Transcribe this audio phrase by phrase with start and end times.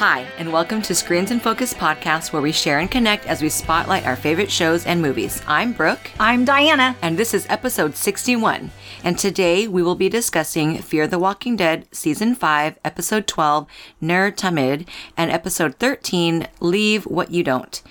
[0.00, 3.50] Hi, and welcome to Screens and Focus podcast, where we share and connect as we
[3.50, 5.42] spotlight our favorite shows and movies.
[5.46, 6.96] I'm Brooke, I'm Diana.
[7.02, 8.70] and this is episode 61.
[9.04, 13.66] And today we will be discussing Fear the Walking Dead, season 5, episode 12,
[14.00, 17.82] Ner Tamid, and episode 13, Leave What You Don't.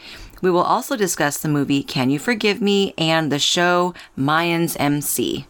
[0.41, 5.45] We will also discuss the movie Can You Forgive Me and the show Mayans MC.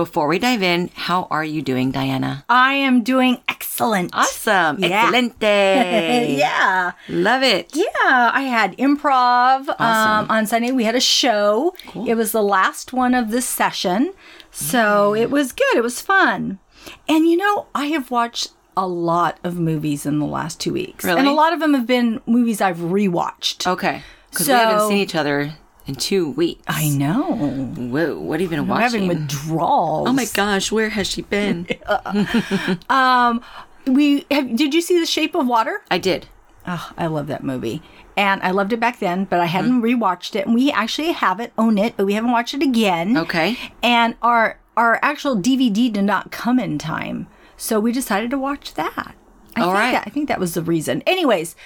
[0.00, 2.42] Before we dive in, how are you doing, Diana?
[2.48, 4.14] I am doing excellent.
[4.14, 4.82] Awesome.
[4.82, 5.10] Yeah.
[5.10, 5.42] Excelente.
[6.38, 6.92] yeah.
[7.10, 7.76] Love it.
[7.76, 7.84] Yeah,
[8.32, 10.72] I had improv um, on Sunday.
[10.72, 11.74] We had a show.
[12.06, 14.14] It was the last one of this session.
[14.50, 15.76] So it was good.
[15.76, 16.60] It was fun.
[17.06, 21.04] And you know, I have watched a lot of movies in the last two weeks.
[21.04, 21.18] Really?
[21.18, 23.66] And a lot of them have been movies I've rewatched.
[23.66, 24.02] Okay.
[24.30, 25.52] Because we haven't seen each other
[25.90, 26.62] in two weeks.
[26.66, 27.34] I know.
[27.34, 29.02] Whoa, what have you been I'm watching?
[29.02, 30.08] having withdrawals.
[30.08, 31.66] oh my gosh, where has she been?
[32.88, 33.42] Um,
[33.86, 35.82] we have, did you see The Shape of Water?
[35.90, 36.26] I did.
[36.66, 37.82] Oh, I love that movie.
[38.16, 39.50] And I loved it back then, but I Mm-hmm.
[39.56, 40.46] hadn't rewatched it.
[40.46, 43.16] And we actually have it, own it, but we haven't watched it again.
[43.16, 43.56] Okay.
[43.82, 47.26] And our our actual DVD did not come in time.
[47.56, 49.14] So we decided to watch that.
[49.56, 49.92] I All think right.
[49.92, 51.02] That, I think that was the reason.
[51.06, 51.56] Anyways,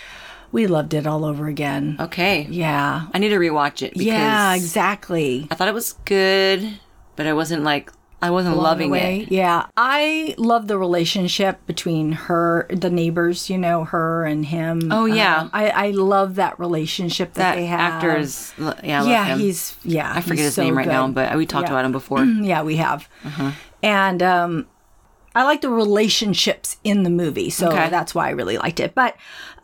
[0.54, 1.96] we loved it all over again.
[1.98, 2.46] Okay.
[2.48, 3.06] Yeah.
[3.12, 5.48] I need to rewatch it because Yeah, exactly.
[5.50, 6.78] I thought it was good,
[7.16, 7.90] but I wasn't like
[8.22, 9.30] I wasn't loving it.
[9.30, 9.66] Yeah.
[9.76, 14.88] I love the relationship between her, the neighbors, you know, her and him.
[14.90, 15.40] Oh, yeah.
[15.42, 17.80] Um, I, I love that relationship that, That they have.
[17.80, 20.10] actor is yeah, I love yeah, he's yeah.
[20.14, 21.74] I forget his so name right now, but we talked Yeah.
[21.74, 22.24] about him before.
[22.52, 23.08] yeah, we have.
[23.82, 24.66] And um,
[25.34, 27.88] I like the relationships in the movie, so Okay.
[27.88, 28.94] that's why I really liked it.
[28.94, 29.16] But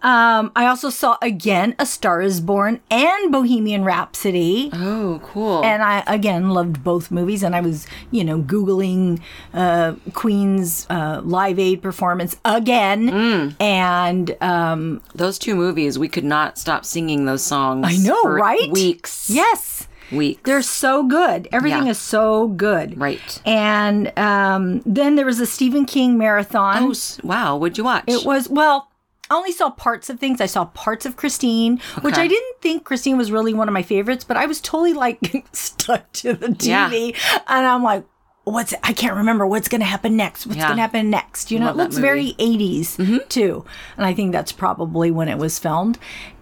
[0.02, 4.70] um, I also saw again A Star Is Born and Bohemian Rhapsody.
[4.72, 5.62] oh, cool.
[5.64, 9.20] And I again loved both movies, and I was, you know, googling
[9.54, 13.56] uh, Queen's uh, Live Aid performance again, Mm.
[13.60, 17.84] and um, those two movies, we could not stop singing those songs.
[17.86, 18.70] I know, for right?
[18.72, 19.28] Weeks.
[19.30, 20.41] yes, Weeks.
[20.44, 21.48] they're so good.
[21.53, 21.91] Everything Yeah.
[21.93, 23.41] is so good, right.
[23.47, 26.82] And um, then there was a Stephen King marathon.
[26.82, 27.56] Oh, wow.
[27.56, 28.04] What'd you watch?
[28.06, 28.88] It was well.
[29.31, 30.41] I only saw parts of things.
[30.41, 33.82] I saw parts of Christine, which I didn't think Christine was really one of my
[33.84, 35.20] favorites, but I was totally like
[35.53, 37.15] stuck to the TV,
[37.47, 38.04] and I'm like,
[38.43, 38.75] "What's?
[38.82, 40.47] I can't remember what's going to happen next.
[40.49, 40.65] What's Yeah.
[40.66, 43.65] going to happen next?" You know, Love it looks very 80s too,
[43.97, 45.97] and I think that's probably when it was filmed.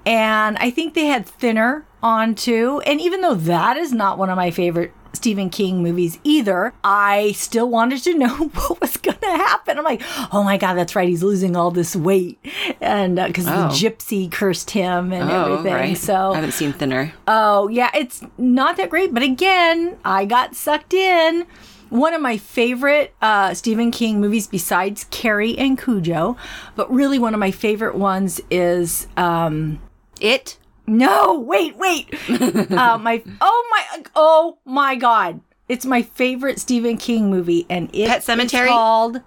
[0.06, 4.30] And I think they had Thinner on too, and even though that is not one
[4.30, 4.92] of my favorite.
[5.14, 6.74] Stephen King movies either.
[6.84, 9.78] I still wanted to know what was going to happen.
[9.78, 11.08] I'm like, oh my God, that's right.
[11.08, 12.38] He's losing all this weight.
[12.80, 13.50] And because Oh.
[13.50, 15.72] the gypsy cursed him and oh, everything.
[15.72, 16.10] right.
[16.10, 17.14] I haven't seen Thinner.
[17.26, 19.12] oh, yeah, it's not that great.
[19.12, 21.46] But again, I got sucked in.
[21.88, 26.36] One of my favorite uh, Stephen King movies, besides Carrie and Cujo,
[26.76, 29.80] but really one of my favorite ones is um,
[30.20, 30.58] It.
[30.88, 32.08] No, wait, wait.
[32.28, 38.08] uh, my oh my oh my god, it's my favorite Stephen King movie, and it
[38.08, 39.20] Pet is called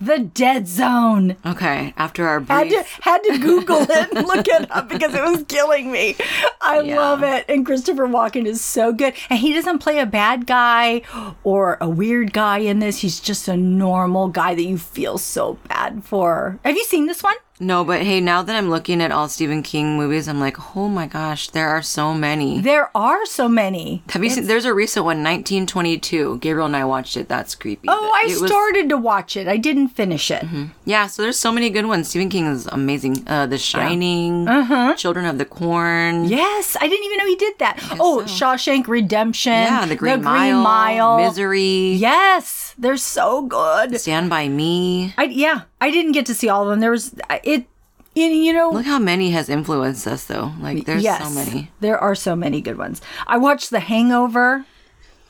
[0.00, 1.36] The Dead Zone.
[1.44, 1.94] Okay.
[1.96, 2.96] After our Had brief.
[2.96, 6.16] to had to Google it and look it up because it was killing me.
[6.60, 6.96] I Yeah.
[7.00, 11.02] love it, and Christopher Walken is so good, and he doesn't play a bad guy
[11.44, 12.98] or a weird guy in this.
[12.98, 16.58] He's just a normal guy that you feel so bad for.
[16.64, 17.36] Have you seen this one?
[17.58, 20.88] No, but hey, now that I'm looking at all Stephen King movies, I'm like, oh
[20.88, 22.60] my gosh, there are so many.
[22.60, 24.02] There are so many.
[24.10, 24.46] Have you seen?
[24.46, 26.38] There's a recent one, 1922.
[26.38, 27.28] Gabriel and I watched it.
[27.28, 27.88] That's creepy.
[27.88, 28.46] Oh, I was- Mm-hmm.
[28.46, 29.48] started to watch it.
[29.48, 30.44] I didn't finish it.
[30.84, 32.08] Yeah, so there's so many good ones.
[32.08, 33.24] Stephen King is amazing.
[33.26, 34.94] Uh, the Shining, Uh huh.
[34.96, 36.24] Children of the Corn.
[36.26, 37.78] Yes, I didn't even know he did that.
[37.98, 39.52] Oh, Shawshank Redemption.
[39.52, 41.16] Yeah, The Green, Mile, Mile.
[41.18, 43.98] Misery, Yes, they're so good.
[44.00, 45.14] Stand by Me.
[45.16, 46.80] I yeah, I didn't get to see all of them.
[46.80, 47.14] There was
[47.44, 47.66] it.
[48.14, 50.50] You know, Look how many has influenced us, though.
[50.58, 51.70] Like, there's yes, so many.
[51.80, 53.02] There are so many good ones.
[53.26, 54.64] I watched The Hangover.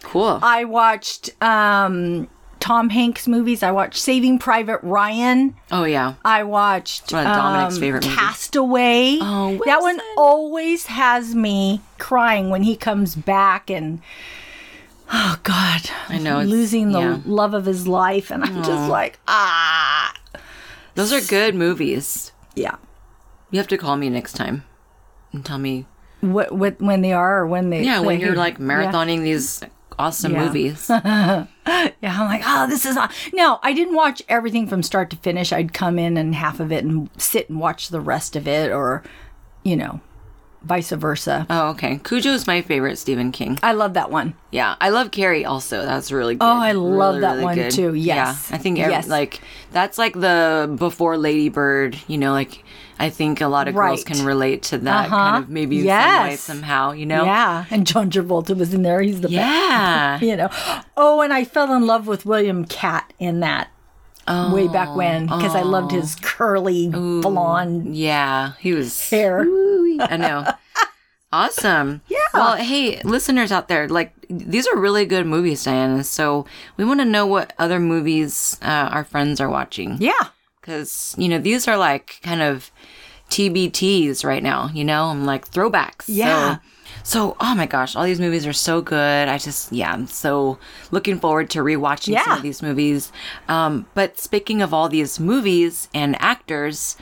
[0.04, 0.38] Cool.
[0.40, 2.28] I watched um,
[2.60, 3.64] Tom Hanks movies.
[3.64, 5.56] I watched Saving Private Ryan.
[5.72, 6.14] oh yeah.
[6.24, 8.16] I watched one of Dominic's um, favorite movies.
[8.19, 9.19] Castaway.
[9.20, 14.00] Oh, that one always has me crying when he comes back and
[15.12, 17.19] oh god, I know, losing the yeah.
[17.25, 20.14] love of his life, and I'm just like ah,
[20.94, 22.32] Those are good movies.
[22.55, 22.76] yeah.
[23.50, 24.64] You have to call me next time
[25.32, 25.87] and tell me.
[26.20, 29.62] What what when they are or when they Yeah, when you're like marathoning these
[29.99, 30.44] awesome Yeah.
[30.44, 30.91] movies.
[32.02, 32.97] Yeah, I'm like, oh, this is.
[32.97, 35.52] aw-" No, I didn't watch everything from start to finish.
[35.52, 38.70] I'd come in and half of it and sit and watch the rest of it,
[38.70, 39.02] or,
[39.64, 40.00] you know.
[40.66, 41.46] Vice versa.
[41.48, 41.98] Oh, okay.
[41.98, 43.58] Cujo's my favorite Stephen King.
[43.62, 44.34] I love that one.
[44.50, 45.84] Yeah, I love Carrie also.
[45.86, 46.44] That's really good.
[46.44, 47.70] Oh, I love Really, that really one good.
[47.70, 47.94] too.
[47.94, 48.48] Yes.
[48.50, 49.06] Yeah, I think ev- Yes.
[49.08, 49.40] like
[49.72, 51.96] that's like the before Lady Bird.
[52.08, 52.64] You know, like
[52.98, 55.16] I think a lot of girls can relate to that Uh-huh.
[55.16, 56.92] kind of maybe in some way somehow.
[56.92, 57.24] You know.
[57.24, 59.00] Yeah, and John Travolta was in there.
[59.02, 59.32] He's the best.
[59.32, 60.18] Yeah.
[60.26, 60.48] You know.
[60.96, 63.68] Oh, and I fell in love with William Katt in that
[64.52, 69.08] way back when because I loved his curly blonde Yeah, he was.
[69.11, 69.40] hair.
[70.00, 70.46] I know.
[71.32, 72.00] Awesome.
[72.08, 72.19] Yeah.
[72.32, 76.05] Well, hey, listeners out there, like these are really good movies, Diana.
[76.05, 76.46] So
[76.76, 79.96] we want to know what other movies uh, our friends are watching.
[80.00, 80.28] Yeah.
[80.61, 82.70] because you know these are like kind of
[83.31, 84.70] TBTs right now.
[84.73, 86.05] You know, I'm like throwbacks.
[86.06, 86.56] Yeah.
[86.56, 86.61] So,
[87.06, 89.29] so oh my gosh, all these movies are so good.
[89.29, 90.58] I just yeah, I'm so
[90.91, 93.12] looking forward to rewatching some of these movies.
[93.49, 96.97] Um, but speaking of all these movies and actors,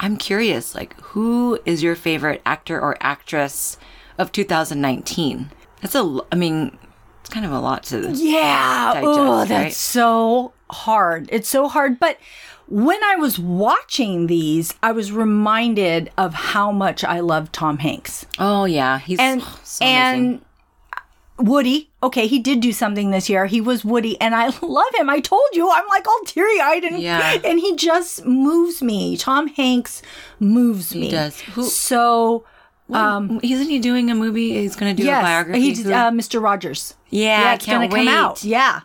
[0.00, 3.76] I'm curious, like who is your favorite actor or actress
[4.16, 5.50] of 2019?
[5.82, 6.78] That's a, I mean,
[7.30, 8.10] kind of a lot to.
[8.12, 8.92] Yeah.
[8.94, 9.72] digest, oh, that's right?
[9.72, 11.28] so hard.
[11.32, 11.98] It's so hard.
[11.98, 12.18] But
[12.68, 18.26] when I was watching these, I was reminded of how much I love Tom Hanks.
[18.38, 20.40] Oh yeah, he's and so and
[21.38, 21.88] Woody.
[22.02, 23.46] Okay, he did do something this year.
[23.46, 25.08] He was Woody, and I love him.
[25.08, 27.38] I told you, I'm like all teary eyed, and Yeah.
[27.44, 29.16] and he just moves me.
[29.16, 30.02] Tom Hanks
[30.38, 31.10] moves me.
[31.10, 31.40] does.
[31.40, 32.44] Who- So
[33.42, 34.52] Isn't he doing a movie?
[34.54, 35.60] He's going to do a biography.
[35.60, 36.42] he did uh, Mr.
[36.42, 36.94] Rogers.
[37.10, 38.08] Yeah, I can't gonna come wait.
[38.08, 38.44] out.
[38.44, 38.80] Yeah,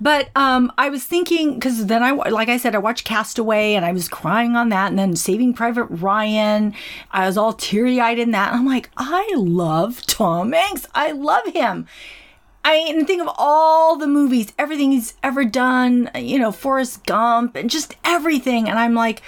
[0.00, 3.84] but um, I was thinking because then I, like I said, I watched Castaway and
[3.84, 6.74] I was crying on that, and then Saving Private Ryan,
[7.10, 8.52] I was all teary eyed in that.
[8.52, 10.86] And I'm like, I love Tom Hanks.
[10.94, 11.86] I love him.
[12.64, 16.10] I and think of all the movies, everything he's ever done.
[16.14, 18.68] You know, Forrest Gump, and just everything.
[18.68, 19.22] And I'm like,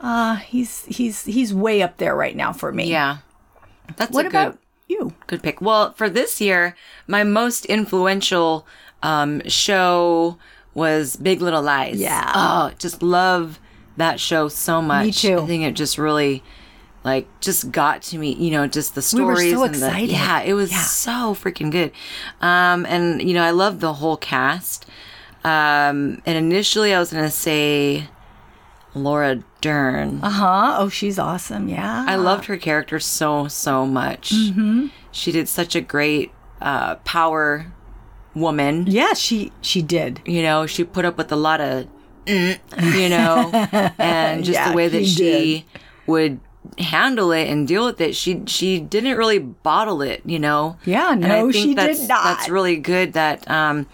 [0.00, 2.90] uh, he's he's he's way up there right now for me.
[2.90, 3.18] yeah,
[3.96, 4.58] that's What a good about
[4.88, 5.12] you?
[5.26, 5.60] good pick.
[5.60, 6.76] Well, for this year,
[7.06, 8.66] my most influential
[9.02, 10.38] um, show
[10.74, 12.00] was Big Little Lies.
[12.00, 12.32] Yeah.
[12.34, 13.60] Oh, just love
[13.96, 15.06] that show so much.
[15.06, 15.38] Me too.
[15.38, 16.42] I think it just really.
[17.04, 19.44] Like just got to me, you know, just the stories.
[19.44, 20.10] We so and the excited.
[20.10, 21.92] yeah, it was so freaking good.
[22.40, 24.86] Um, and you know, I love the whole cast.
[25.44, 28.08] Um, and initially, I was gonna say
[28.94, 30.20] Laura Dern.
[30.22, 30.76] Uh huh.
[30.78, 31.68] Oh, she's awesome.
[31.68, 32.04] Yeah.
[32.06, 34.30] I loved her character so so much.
[34.30, 34.86] Mm-hmm.
[35.10, 37.66] She did such a great uh, power
[38.34, 38.86] woman.
[38.86, 40.20] Yeah, she she did.
[40.24, 41.86] You know, she put up with a lot of,
[42.26, 42.58] mm,
[42.96, 43.50] you know,
[43.98, 45.66] and just Yeah, the way that she she
[46.06, 46.40] would
[46.78, 48.14] handle it and deal with it.
[48.16, 50.22] She she didn't really bottle it.
[50.24, 50.76] You know.
[50.84, 52.24] Yeah, no, she did not.
[52.24, 53.14] That's really good.
[53.14, 53.48] That.
[53.50, 53.86] Um,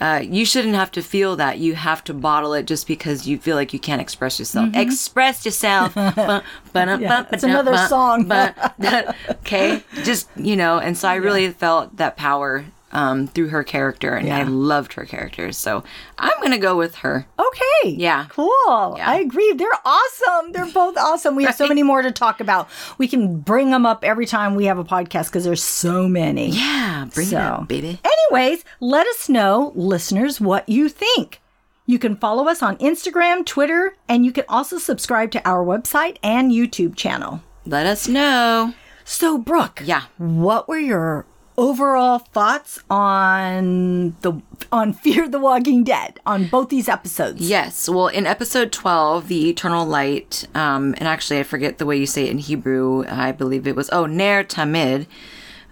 [0.00, 1.58] uh, you shouldn't have to feel that.
[1.58, 4.70] You have to bottle it just because you feel like you can't express yourself.
[4.74, 5.92] Express yourself.
[5.96, 6.42] yeah,
[6.74, 8.30] that's another song.
[9.30, 14.14] okay, just you know, and so I really felt that power um, through her character,
[14.14, 15.52] and I loved her character.
[15.52, 15.84] So
[16.18, 17.26] I'm gonna go with her.
[17.38, 17.90] Okay.
[17.90, 18.26] Yeah.
[18.30, 18.48] Cool.
[18.68, 19.52] I agree.
[19.52, 20.52] They're awesome.
[20.52, 21.36] They're both awesome.
[21.36, 22.68] We have so many more to talk about.
[22.98, 26.50] We can bring them up every time we have a podcast because there's so many.
[26.50, 28.00] Yeah, bring it up, baby.
[28.04, 31.40] Anyways, let us know, listeners, what you think.
[31.86, 36.18] You can follow us on Instagram, Twitter, and you can also subscribe to our website
[36.22, 37.42] and YouTube channel.
[37.64, 38.74] Let us know.
[39.04, 40.02] So, Brooke, Yeah.
[40.18, 41.24] what were your
[41.58, 44.32] overall thoughts on the
[44.72, 47.40] on Fear the Walking Dead on both these episodes?
[47.42, 47.88] Yes.
[47.88, 52.06] Well, in episode 12, the eternal light, um, and actually, I forget the way you
[52.06, 53.04] say it in Hebrew.
[53.08, 55.06] I believe it was, oh, Ner Tamid.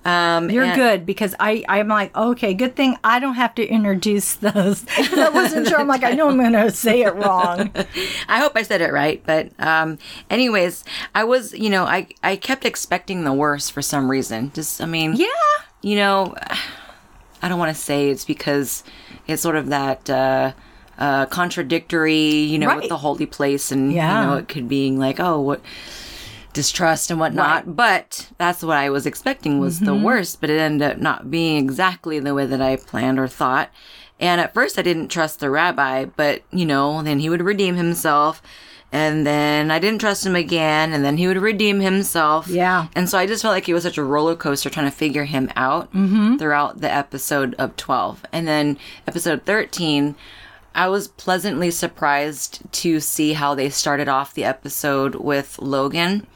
[0.04, 3.66] Um, You're and- good because I I'm like okay, good thing I don't have to
[3.66, 4.84] introduce those.
[4.96, 5.80] I wasn't sure.
[5.80, 7.72] I'm like I know I'm going to say it wrong.
[8.28, 9.98] I hope I said it right, but um,
[10.30, 14.52] anyways, I was, you know, I I kept expecting the worst for some reason.
[14.54, 15.26] Just, I mean, Yeah.
[15.82, 16.34] You know,
[17.42, 18.82] I don't want to say it's because
[19.26, 20.52] it's sort of that uh,
[20.98, 22.76] uh, contradictory, you know, Right.
[22.80, 24.20] with the holy place, and Yeah.
[24.22, 25.60] you know, it could be like, oh, what
[26.52, 27.76] distrust and whatnot.
[27.76, 31.58] But that's what I was expecting was the worst, but it ended up not being
[31.62, 33.68] exactly the way that I planned or thought.
[34.18, 37.76] And at first, I didn't trust the rabbi, but you know, then he would redeem
[37.76, 38.40] himself.
[38.92, 42.48] And then I didn't trust him again, and then he would redeem himself.
[42.48, 42.86] Yeah.
[42.94, 45.24] And so I just felt like he was such a roller coaster trying to figure
[45.24, 45.92] him out
[46.38, 48.24] throughout the episode of 12.
[48.32, 50.14] And then episode 13,
[50.74, 56.26] I was pleasantly surprised to see how they started off the episode with Logan.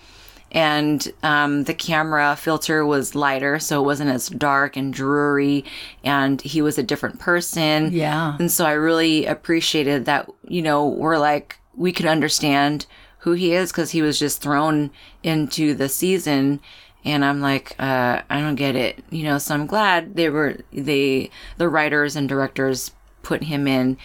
[0.52, 5.64] And um, the camera filter was lighter, so it wasn't as dark and dreary,
[6.02, 7.92] and he was a different person.
[7.92, 8.36] Yeah.
[8.40, 12.86] And so I really appreciated that, you know, we're like, we could understand
[13.24, 14.90] who he is because he was just thrown
[15.22, 16.60] into the season
[17.04, 19.38] And I'm like, uh, I don't get it, you know.
[19.38, 22.90] So I'm glad they were they the writers and directors
[23.22, 23.96] put him in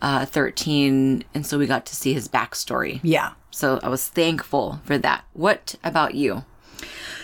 [0.00, 3.00] uh, 13, and so we got to see his backstory.
[3.02, 3.32] Yeah.
[3.50, 5.24] So I was thankful for that.
[5.34, 6.44] What about you?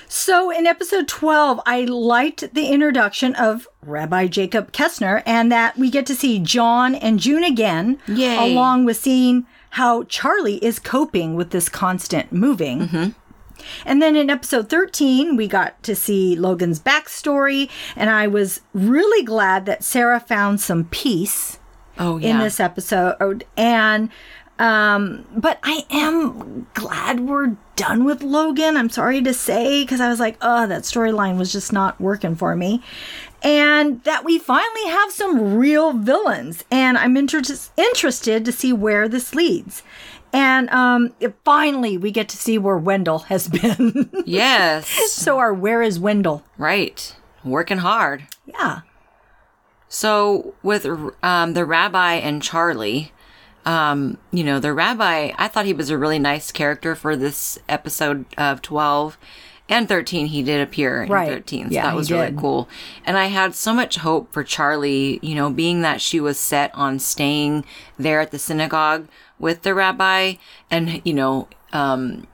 [0.08, 5.88] So in episode 12, I liked the introduction of Rabbi Jacob Kessner and that we
[5.90, 8.36] get to see John and June again, Yay.
[8.52, 13.14] along with seeing how Charlie is coping with this constant moving.
[13.86, 19.24] And then in episode 13, we got to see Logan's backstory, and I was really
[19.24, 21.58] glad that Sarah found some peace
[21.98, 22.30] Oh yeah.
[22.30, 24.10] in this episode and
[24.58, 30.08] um but i am glad we're done with logan i'm sorry to say because i
[30.08, 32.80] was like oh that storyline was just not working for me
[33.44, 37.42] and that we finally have some real villains and i'm inter-
[37.76, 39.82] interested to see where this leads
[40.32, 44.88] and um it- finally we get to see where wendell has been Yes.
[45.12, 47.14] so our where is wendell right.
[47.44, 48.26] Working hard.
[48.46, 48.80] yeah
[49.88, 50.86] So with
[51.22, 53.12] um, the rabbi and Charlie,
[53.66, 57.58] um, you know, the rabbi, I thought he was a really nice character for this
[57.68, 59.16] episode of 12
[59.68, 60.26] and 13.
[60.26, 61.28] He did appear in Right.
[61.28, 61.68] 13.
[61.68, 62.38] So Yeah, that was really did.
[62.38, 62.68] cool.
[63.06, 66.70] And I had so much hope for Charlie, you know, being that she was set
[66.74, 67.64] on staying
[67.98, 70.34] there at the synagogue with the rabbi
[70.70, 72.26] and, you know, um,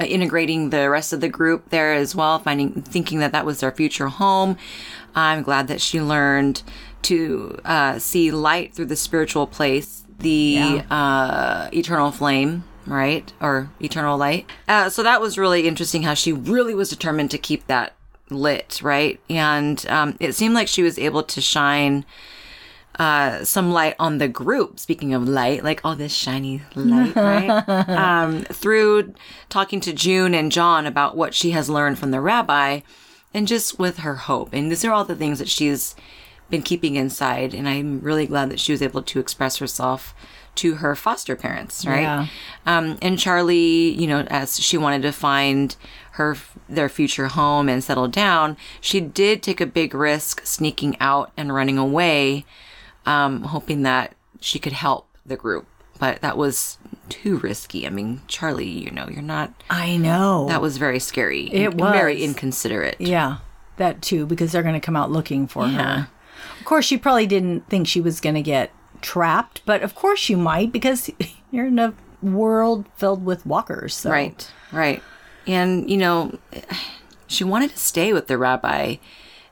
[0.00, 3.60] uh, integrating the rest of the group there as well, finding thinking that that was
[3.60, 4.56] their future home.
[5.14, 6.62] I'm glad that she learned
[7.02, 14.18] to uh, see light through the spiritual place, the uh, eternal flame, right, or eternal
[14.18, 14.46] light.
[14.66, 16.02] Uh, so that was really interesting.
[16.02, 17.94] How she really was determined to keep that
[18.30, 22.04] lit, right, and um, it seemed like she was able to shine
[22.98, 24.80] uh, some light on the group.
[24.80, 27.88] Speaking of light, like all this shiny light, right?
[27.88, 29.14] um, through
[29.48, 32.80] talking to June and John about what she has learned from the rabbi,
[33.32, 34.52] and just with her hope.
[34.52, 35.94] And these are all the things that she's
[36.50, 37.54] been keeping inside.
[37.54, 40.14] And I'm really glad that she was able to express herself
[40.58, 42.02] to her foster parents, right?
[42.02, 42.26] Yeah.
[42.66, 45.74] Um, and Charlie, you know, as she wanted to find
[46.12, 46.36] her
[46.68, 51.54] their future home and settle down, she did take a big risk sneaking out and
[51.54, 52.44] running away,
[53.06, 55.66] um, hoping that she could help the group.
[56.00, 57.86] But that was too risky.
[57.86, 59.52] I mean, Charlie, you know, you're not.
[59.70, 61.52] i know That was very scary.
[61.52, 63.00] It was very inconsiderate.
[63.00, 63.38] Yeah,
[63.78, 66.02] that too, because they're going to come out looking for Yeah.
[66.02, 66.08] her.
[66.60, 68.70] Of course, she probably didn't think she was going to get
[69.02, 71.10] trapped, but of course you might because
[71.50, 73.94] you're in a world filled with walkers.
[73.94, 74.10] So.
[74.10, 75.02] Right, right.
[75.46, 76.38] And, you know,
[77.26, 78.96] she wanted to stay with the rabbi,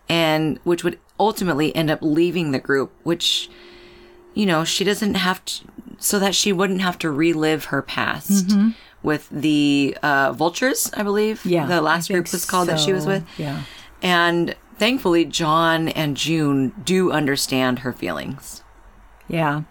[0.08, 3.48] and which would ultimately end up leaving the group, which,
[4.34, 5.64] you know, she doesn't have to,
[5.98, 8.54] so that she wouldn't have to relive her past
[9.02, 11.46] with the uh, vultures, I believe.
[11.46, 13.24] Yeah, The last group was called that she was with.
[13.38, 13.62] Yeah.
[14.02, 18.62] And thankfully, John and June do understand her feelings.
[19.28, 19.62] Yeah.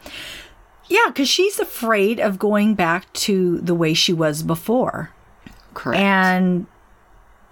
[0.88, 5.12] Yeah, because she's afraid of going back to the way she was before.
[5.74, 6.00] Correct.
[6.00, 6.68] And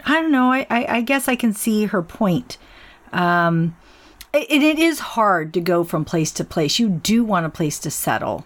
[0.06, 2.58] I don't know, I, I, I guess I can see her point.
[3.12, 3.76] Um,
[4.34, 6.80] it, it is hard to go from place to place.
[6.80, 8.46] You do want a place to settle.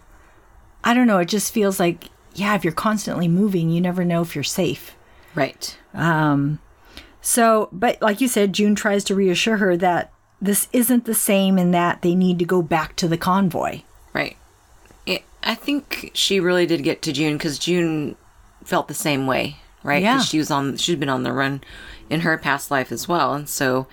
[0.83, 4.21] I don't know, it just feels like, yeah, if you're constantly moving, you never know
[4.21, 4.95] if you're safe.
[5.35, 5.77] right.
[5.93, 6.59] Um,
[7.19, 11.57] so, but like you said, June tries to reassure her that this isn't the same
[11.57, 13.81] and that they need to go back to the convoy.
[14.13, 14.37] Right.
[15.05, 18.15] It, I think she really did get to June because June
[18.63, 20.01] felt the same way, right?
[20.01, 20.19] Yeah.
[20.19, 20.77] she was on.
[20.77, 21.61] She'd been on the run
[22.09, 23.87] in her past life as well, and so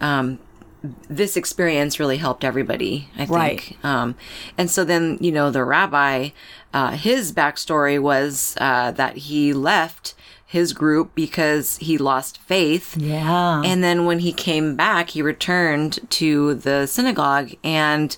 [0.00, 0.38] um,
[0.82, 3.08] this experience really helped everybody.
[3.14, 3.30] I think.
[3.30, 3.78] Right.
[3.82, 4.14] Um,
[4.56, 6.30] and so then you know the rabbi,
[6.72, 10.14] uh, his backstory was uh, that he left
[10.50, 12.96] his group because he lost faith.
[12.96, 13.62] Yeah.
[13.64, 18.16] And then when he came back, he returned to the synagogue and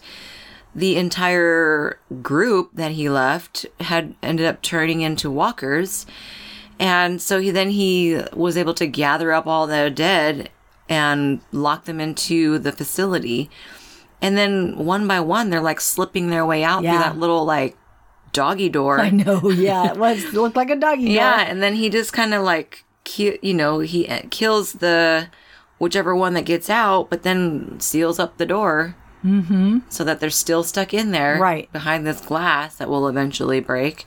[0.74, 6.06] the entire group that he left had ended up turning into walkers.
[6.80, 10.48] And so he then he was able to gather up all the dead
[10.88, 13.50] and lock them into the facility.
[14.22, 16.92] And then one by one they're like slipping their way out Yeah.
[16.92, 17.76] through that little like
[18.32, 19.00] doggy door.
[19.00, 19.92] I know, yeah.
[19.92, 21.14] It was it looked like a doggy door.
[21.14, 25.28] Yeah, and then he just kind of like, ki- you know, he uh, kills the
[25.78, 28.96] whichever one that gets out, but then seals up the door.
[29.24, 29.78] Mm-hmm.
[29.88, 31.70] So that they're still stuck in there, Right.
[31.72, 34.04] behind this glass that will eventually break.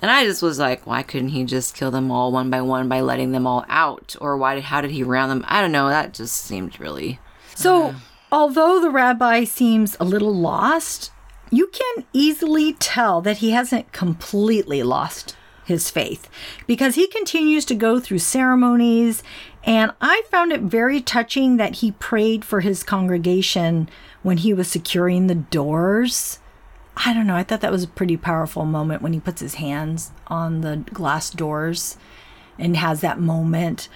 [0.00, 2.88] And I just was like, why couldn't he just kill them all one by one
[2.88, 4.14] by letting them all out?
[4.20, 5.44] Or why how did he round them?
[5.48, 5.88] I don't know.
[5.88, 7.18] That just seemed really
[7.56, 7.96] So,
[8.30, 11.10] although the rabbi seems a little lost,
[11.50, 16.28] you can easily tell that he hasn't completely lost his faith
[16.66, 19.22] because he continues to go through ceremonies.
[19.64, 23.88] And I found it very touching that he prayed for his congregation
[24.22, 26.38] when he was securing the doors.
[26.96, 27.36] I don't know.
[27.36, 30.78] I thought that was a pretty powerful moment when he puts his hands on the
[30.92, 31.96] glass doors
[32.58, 33.88] and has that moment.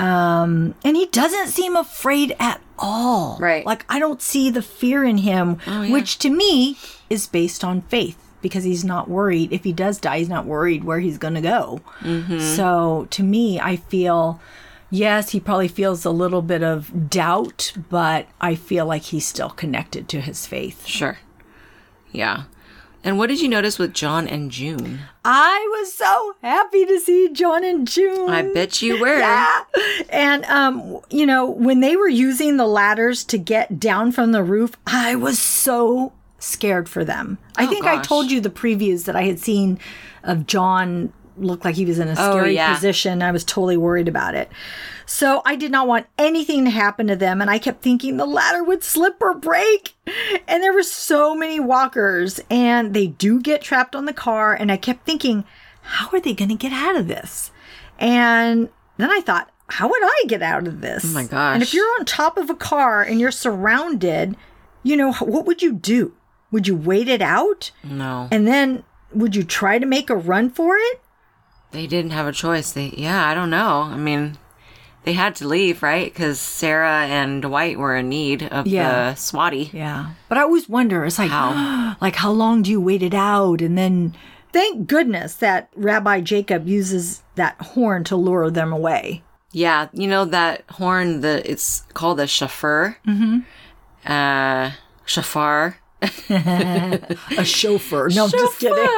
[0.00, 3.36] Um, and he doesn't seem afraid at all.
[3.38, 3.66] Right.
[3.66, 5.56] Like, I don't see the fear in him,
[5.90, 6.78] which to me
[7.10, 9.52] is based on faith because he's not worried.
[9.52, 11.82] If he does die, he's not worried where he's going to go.
[12.38, 14.40] So to me, I feel.
[14.92, 19.50] Yes, he probably feels a little bit of doubt, but I feel like he's still
[19.50, 20.84] connected to his faith.
[20.84, 21.18] Sure.
[22.10, 22.44] Yeah.
[23.02, 25.00] And what did you notice with John and June?
[25.24, 28.28] I was so happy to see John and June.
[28.28, 29.18] I bet you were.
[29.18, 29.62] Yeah.
[30.10, 34.42] And um, you know, when they were using the ladders to get down from the
[34.42, 37.38] roof, I was so scared for them.
[37.56, 39.78] I Oh, think I told you the previews that I had seen
[40.22, 42.74] of John looked like he was in a Oh, scary yeah.
[42.74, 43.22] position.
[43.22, 44.50] I was totally worried about it.
[45.06, 47.40] So I did not want anything to happen to them.
[47.40, 49.94] And I kept thinking the ladder would slip or break.
[50.46, 54.54] And there were so many walkers and they do get trapped on the car.
[54.54, 55.44] And I kept thinking,
[55.82, 57.50] how are they going to get out of this?
[57.98, 58.68] And
[58.98, 61.04] then I thought, how would I get out of this?
[61.04, 61.54] Oh my gosh.
[61.54, 64.36] And if you're on top of a car and you're surrounded,
[64.82, 66.14] you know, what would you do?
[66.52, 67.70] Would you wait it out?
[67.84, 68.28] No.
[68.32, 68.82] And then
[69.12, 71.00] would you try to make a run for it?
[71.72, 72.72] They didn't have a choice.
[72.72, 73.82] They, yeah, I don't know.
[73.82, 74.36] I mean,
[75.04, 76.12] they had to leave, right?
[76.12, 79.10] Because Sarah and Dwight were in need of Yeah.
[79.12, 79.70] the swatty.
[79.72, 80.10] Yeah.
[80.28, 81.96] But I always wonder, it's like, How?
[82.00, 83.60] like how long do you wait it out?
[83.62, 84.14] And then
[84.52, 89.22] thank goodness that Rabbi Jacob uses that horn to lure them away.
[89.52, 91.22] Yeah, you know that horn.
[91.22, 92.98] The it's called a shofar.
[93.04, 93.40] Mm-hmm.
[94.06, 94.72] Uh,
[95.04, 95.79] shofar.
[96.30, 98.08] A chauffeur.
[98.10, 98.88] No, I'm just kidding.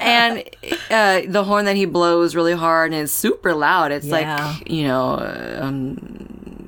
[0.00, 0.42] and
[0.90, 3.92] uh, the horn that he blows really hard and it's super loud.
[3.92, 4.46] It's Yeah.
[4.58, 5.96] like you know, um,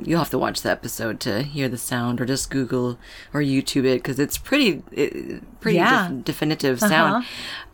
[0.07, 2.99] you'll have to watch the episode to hear the sound, or just Google
[3.33, 6.09] or YouTube it because it's pretty, it, pretty Yeah.
[6.11, 7.25] def- definitive sound.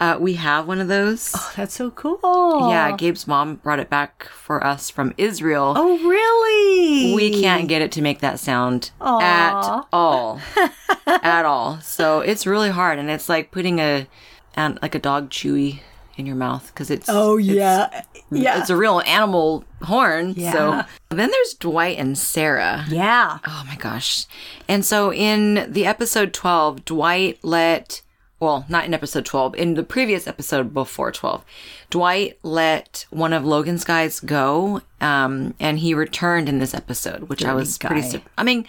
[0.01, 1.33] Uh, we have one of those.
[1.37, 2.69] Oh, that's so cool.
[2.71, 5.75] Yeah, Gabe's mom brought it back for us from Israel.
[5.77, 7.15] Oh, really?
[7.15, 10.41] We can't get it to make that sound at all,
[11.07, 11.81] at all.
[11.81, 14.07] So it's really hard, and it's like putting a,
[14.55, 15.81] an, like a dog chewy
[16.19, 18.03] in your mouth because it's Oh, it's- yeah.
[18.31, 18.61] yeah.
[18.61, 20.35] it's a real animal horn.
[20.37, 20.53] Yeah.
[20.53, 20.83] So
[21.17, 22.85] then there's Dwight and Sarah.
[22.89, 23.39] yeah.
[23.47, 24.27] Oh my gosh.
[24.69, 28.03] And so in the episode 12, Dwight let,
[28.41, 31.45] well, not in episode 12, in the previous episode before 12,
[31.91, 34.83] Dwight let one of Logan's guys go.
[35.01, 38.67] Um, and he returned in this episode, which I was pretty, su- I mean,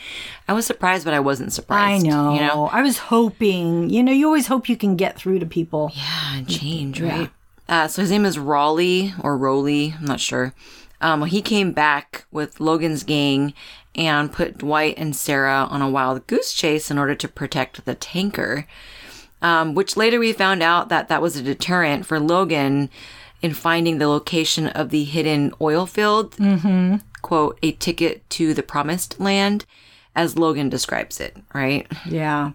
[0.48, 2.34] I was surprised, but I wasn't surprised I know.
[2.36, 2.70] You know?
[2.72, 5.92] I was hoping, you know, you always hope you can get through to people.
[5.96, 7.30] Yeah, and change, right?
[7.70, 10.54] Uh, so his name is Raleigh or Rowley, I'm not sure.
[11.02, 13.54] Um, he came back with Logan's gang
[13.96, 17.96] and put Dwight and Sarah on a wild goose chase in order to protect the
[17.96, 18.68] tanker.
[19.42, 22.90] Um, which later we found out that that was a deterrent for Logan
[23.42, 26.32] in finding the location of the hidden oil field.
[26.38, 26.98] Mm-hmm.
[27.22, 29.66] Quote, a ticket to the promised land,
[30.16, 31.88] as Logan describes it, right?
[32.06, 32.52] Yeah.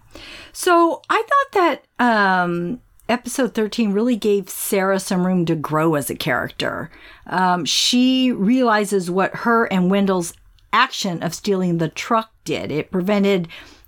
[0.53, 6.09] So I thought that um, episode 13 really gave Sarah some room to grow as
[6.09, 6.89] a character.
[7.27, 10.33] Um, she realizes what her and Wendell's
[10.73, 12.71] action of stealing the truck did.
[12.71, 13.47] It prevented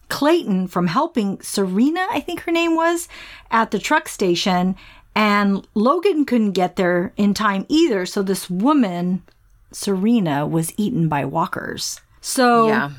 [0.10, 3.08] Clayton from helping Serena, I think her name was,
[3.51, 4.75] at the truck station.
[5.15, 8.06] And Logan couldn't get there in time either.
[8.06, 9.23] So this woman,
[9.71, 11.99] Serena, was eaten by walkers.
[12.21, 12.91] So Yeah.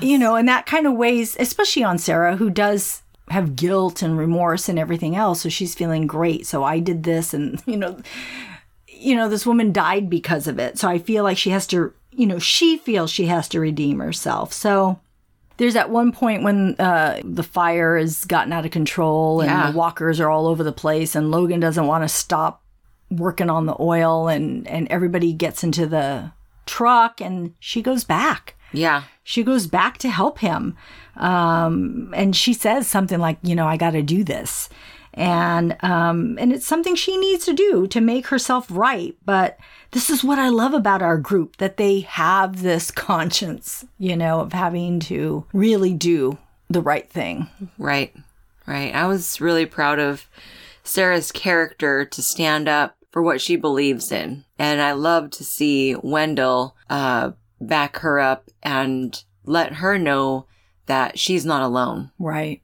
[0.00, 4.18] you know, and that kind of weighs, especially on Sarah, who does have guilt and
[4.18, 5.40] remorse and everything else.
[5.42, 6.46] So she's feeling great.
[6.46, 8.00] So I did this, and you know,
[8.88, 10.78] you know, this woman died because of it.
[10.78, 13.98] So I feel like she has to, you know, she feels she has to redeem
[13.98, 14.52] herself.
[14.52, 14.98] So
[15.56, 19.70] there's at one point when uh, the fire has gotten out of control and Yeah.
[19.70, 22.62] the walkers are all over the place, and Logan doesn't want to stop
[23.10, 26.32] working on the oil, and and everybody gets into the
[26.66, 29.04] truck, and she goes back Yeah.
[29.22, 30.76] she goes back to help him
[31.16, 34.68] um, and she says something like you know i got to do this
[35.16, 39.58] and um, and it's something she needs to do to make herself right but
[39.92, 44.40] this is what i love about our group that they have this conscience you know
[44.40, 46.36] of having to really do
[46.68, 48.12] the right thing Right.
[48.66, 48.94] Right.
[48.94, 50.26] I was really proud of
[50.82, 54.44] Sarah's character to stand up for what she believes in.
[54.58, 60.46] And I love to see Wendell uh, back her up and let her know
[60.86, 62.10] that she's not alone.
[62.18, 62.60] right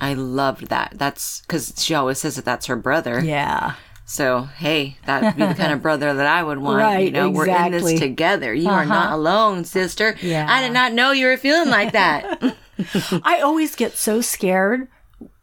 [0.00, 0.92] I loved that.
[0.96, 3.22] That's because she always says that that's her brother.
[3.24, 6.78] yeah So hey, that'd be the kind of brother that I would want.
[6.78, 8.52] Right, you know, we're in this together.
[8.52, 9.16] You are not uh-huh.
[9.16, 10.16] alone, sister.
[10.20, 10.46] Yeah.
[10.48, 12.56] I did not know you were feeling like that.
[13.24, 14.88] I always get so scared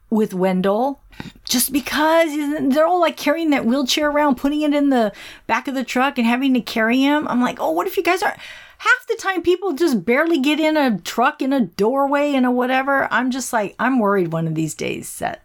[0.10, 1.02] with Wendell
[1.44, 2.32] just because
[2.70, 5.12] they're all like carrying that wheelchair around, putting it in the
[5.48, 7.28] back of the truck and having to carry him.
[7.28, 8.38] I'm like, oh, what if you guys are.
[8.84, 12.52] Half the time, people just barely get in a truck, in a doorway, in a
[12.52, 13.08] whatever.
[13.10, 15.42] I'm just like, I'm worried one of these days that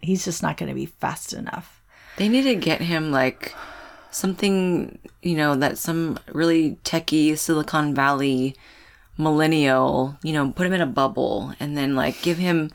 [0.00, 1.82] he's just not going to be fast enough.
[2.16, 3.54] They need to get him like
[4.10, 8.56] something, you know, that some really techie Silicon Valley
[9.18, 12.70] millennial, you know, put him in a bubble and then like give him,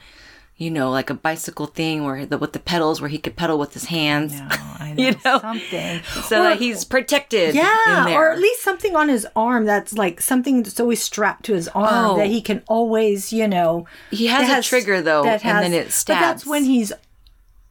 [0.55, 3.57] you know, like a bicycle thing where the, with the pedals where he could pedal
[3.57, 4.33] with his hands.
[4.35, 4.47] Oh,
[4.79, 6.01] I You know, something.
[6.23, 7.49] So Or- that he's protected.
[7.49, 11.45] in Yeah, or at least something on his arm that's like something that's always strapped
[11.45, 12.17] to his arm Oh.
[12.17, 13.87] that he can always, you know.
[14.11, 16.19] He has a trigger, though, and then it stabs.
[16.19, 16.93] But that's when he's.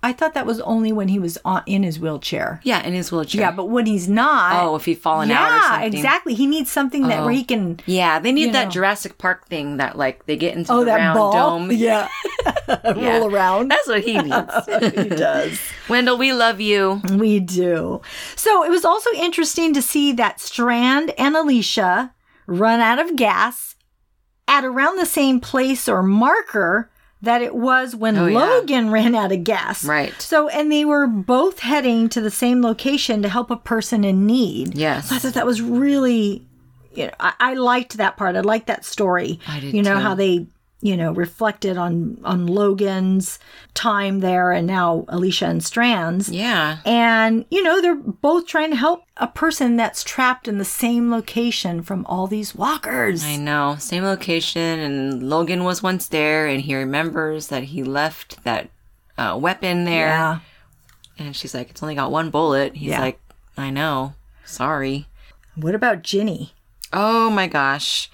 [0.04, 2.60] I thought that was only when he was on, in his wheelchair.
[2.64, 3.40] yeah, in his wheelchair.
[3.40, 4.60] Yeah, but when he's not.
[4.64, 5.94] Oh, if he'd fallen yeah, out or something.
[5.94, 6.34] exactly.
[6.34, 7.44] He needs something that where he oh.
[7.44, 7.80] can.
[7.86, 8.70] Yeah, they need that know.
[8.70, 11.32] Jurassic Park thing that like they get into Oh, the that round ball.
[11.32, 11.70] dome.
[11.72, 12.08] Yeah,
[12.68, 13.18] Yeah.
[13.18, 13.68] roll around.
[13.68, 14.66] That's what he needs.
[14.94, 15.60] he does.
[15.88, 17.00] Wendell, we love you.
[17.12, 18.00] We do.
[18.34, 22.12] So it was also interesting to see that Strand and Alicia
[22.46, 23.76] run out of gas
[24.48, 26.90] at around the same place or marker
[27.22, 28.38] that it was when Oh, yeah.
[28.38, 29.84] Logan ran out of gas.
[29.84, 30.12] Right.
[30.20, 34.26] So, and they were both heading to the same location to help a person in
[34.26, 34.74] need.
[34.76, 35.08] Yes.
[35.08, 36.44] So I thought that was really,
[36.94, 38.34] you know, I, I liked that part.
[38.36, 39.38] I liked that story.
[39.46, 40.00] I did You know, too.
[40.00, 40.46] how they,
[40.82, 43.38] you know, reflected on, on Logan's
[43.72, 46.28] time there and now Alicia and Strand's.
[46.28, 46.78] Yeah.
[46.84, 51.08] And, you know, they're both trying to help a person that's trapped in the same
[51.10, 53.22] location from all these walkers.
[53.24, 53.76] I know.
[53.78, 58.68] Same location, and Logan was once there, and he remembers that he left that
[59.16, 60.08] uh, weapon there.
[60.08, 60.38] Yeah.
[61.18, 63.00] And she's like, "It's only got one bullet." He's Yeah.
[63.00, 63.20] like,
[63.56, 64.14] "I know.
[64.44, 65.06] Sorry."
[65.54, 66.54] What about Ginny?
[66.92, 68.10] Oh my gosh.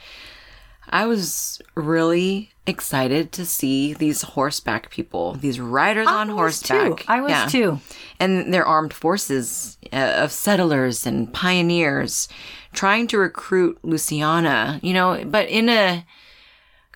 [0.90, 6.98] I was really excited to see these horseback people, these riders on I was horseback.
[6.98, 7.04] too.
[7.08, 7.46] I was Yeah.
[7.46, 7.80] too.
[8.20, 12.28] And their armed forces uh, of settlers and pioneers
[12.72, 16.04] trying to recruit Luciana, you know, but in a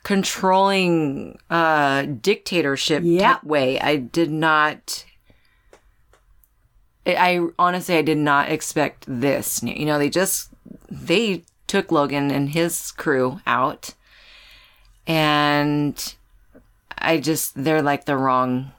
[0.03, 3.23] controlling uh dictatorship Yep.
[3.41, 3.81] type way.
[3.81, 5.05] I did not
[7.07, 9.63] I I honestly I did not expect this.
[9.63, 10.51] You know, they just
[10.91, 13.95] they took Logan and his crew out
[15.07, 16.15] and
[16.99, 18.73] I just they're like the wrong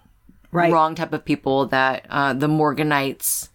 [0.51, 0.71] Right.
[0.71, 3.49] wrong type of people that uh, the Morganites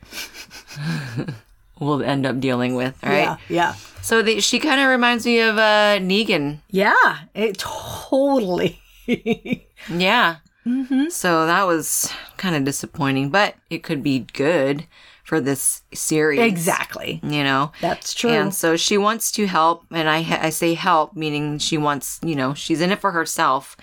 [1.80, 3.00] will end up dealing with.
[3.04, 3.18] right?
[3.20, 3.36] Yeah.
[3.48, 3.74] Yeah.
[4.02, 6.58] So they, she kind of reminds me of uh, Negan.
[6.70, 7.18] Yeah.
[7.34, 8.80] It totally.
[9.06, 10.36] Yeah.
[10.66, 11.08] Mm-hmm.
[11.10, 14.84] So that was kind of disappointing, but it could be good
[15.28, 16.40] for this series.
[16.40, 17.20] exactly.
[17.22, 17.70] You know?
[17.82, 18.30] That's true.
[18.30, 22.34] And so she wants to help, and I I say help, meaning she wants, you
[22.34, 23.76] know, she's in it for herself,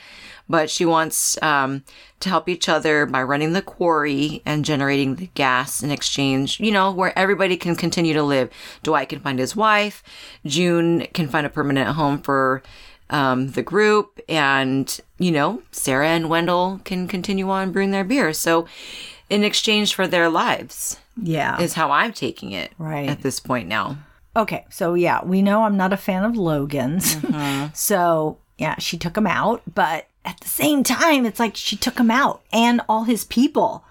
[0.50, 1.84] but she wants um,
[2.22, 6.72] to help each other by running the quarry and generating the gas in exchange, you
[6.72, 8.50] know, where everybody can continue to live.
[8.82, 10.02] Dwight can find his wife,
[10.48, 12.64] June can find a permanent home for
[13.12, 18.34] um, the group, and you know, Sarah and Wendell can continue on brewing their beer.
[18.34, 18.66] So,
[19.30, 21.60] in exchange for their lives, yeah.
[21.60, 23.10] is how I'm taking it Right.
[23.10, 23.98] at this point now.
[24.36, 27.16] Okay, so yeah, we know I'm not a fan of Logan's.
[27.26, 27.74] Mm-hmm.
[27.74, 31.98] so yeah, she took him out, but at the same time, it's like she took
[32.00, 33.84] him out and all his people.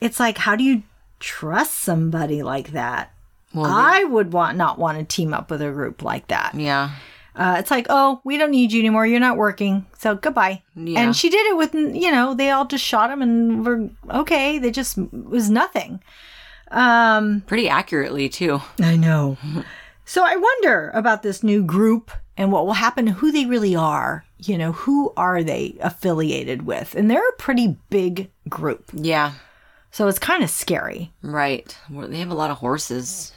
[0.00, 0.82] It's like, how do you
[1.18, 3.12] trust somebody like that?
[3.54, 6.54] Well, I would want not want to team up with a group like that.
[6.54, 6.90] Yeah.
[7.34, 9.06] Uh, it's like, oh, we don't need you anymore.
[9.06, 10.62] You're not working, so goodbye.
[10.74, 11.00] Yeah.
[11.00, 14.58] And she did it with, you know, they all just shot him and were okay.
[14.58, 16.02] They just it was nothing.
[16.70, 18.60] Um, Pretty accurately, too.
[18.80, 19.36] I know.
[20.04, 23.74] so I wonder about this new group and what will happen, to who they really
[23.74, 24.24] are.
[24.38, 26.94] You know, who are they affiliated with?
[26.94, 28.84] And they're a pretty big group.
[28.92, 29.32] Yeah.
[29.90, 31.12] So it's kind of scary.
[31.22, 31.74] Right.
[31.90, 33.32] Well, They have a lot of horses,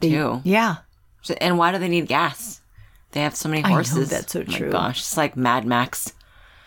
[0.00, 0.40] too.
[0.44, 0.76] Yeah.
[1.22, 2.60] So- And why do they need gas?
[3.12, 4.10] They have so many know, horses.
[4.10, 4.70] that's so Oh true.
[4.72, 4.98] gosh.
[5.00, 6.12] It's like Mad Max.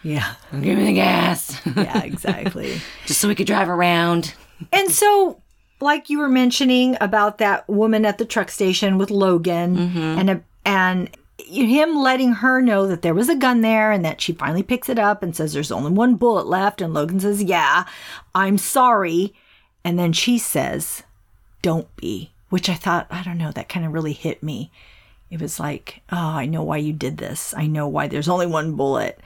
[0.04, 0.36] Yeah.
[0.52, 1.60] Give me the gas.
[1.65, 2.80] Yeah, exactly.
[3.06, 4.34] Just so we could drive around.
[4.71, 5.41] and so,
[5.83, 9.99] like you were mentioning about that woman at the truck station with Logan mm-hmm.
[9.99, 14.21] and a, and him letting her know that there was a gun there and that
[14.21, 17.43] she finally picks it up and says there's only one bullet left and Logan says,
[17.43, 17.85] "Yeah,
[18.33, 19.33] I'm sorry."
[19.83, 21.03] And then she says,
[21.61, 24.71] "Don't be." Which I thought, I don't know, that kind of really hit me.
[25.29, 27.53] It was like, "Oh, I know why you did this.
[27.57, 29.19] I know why there's only one bullet."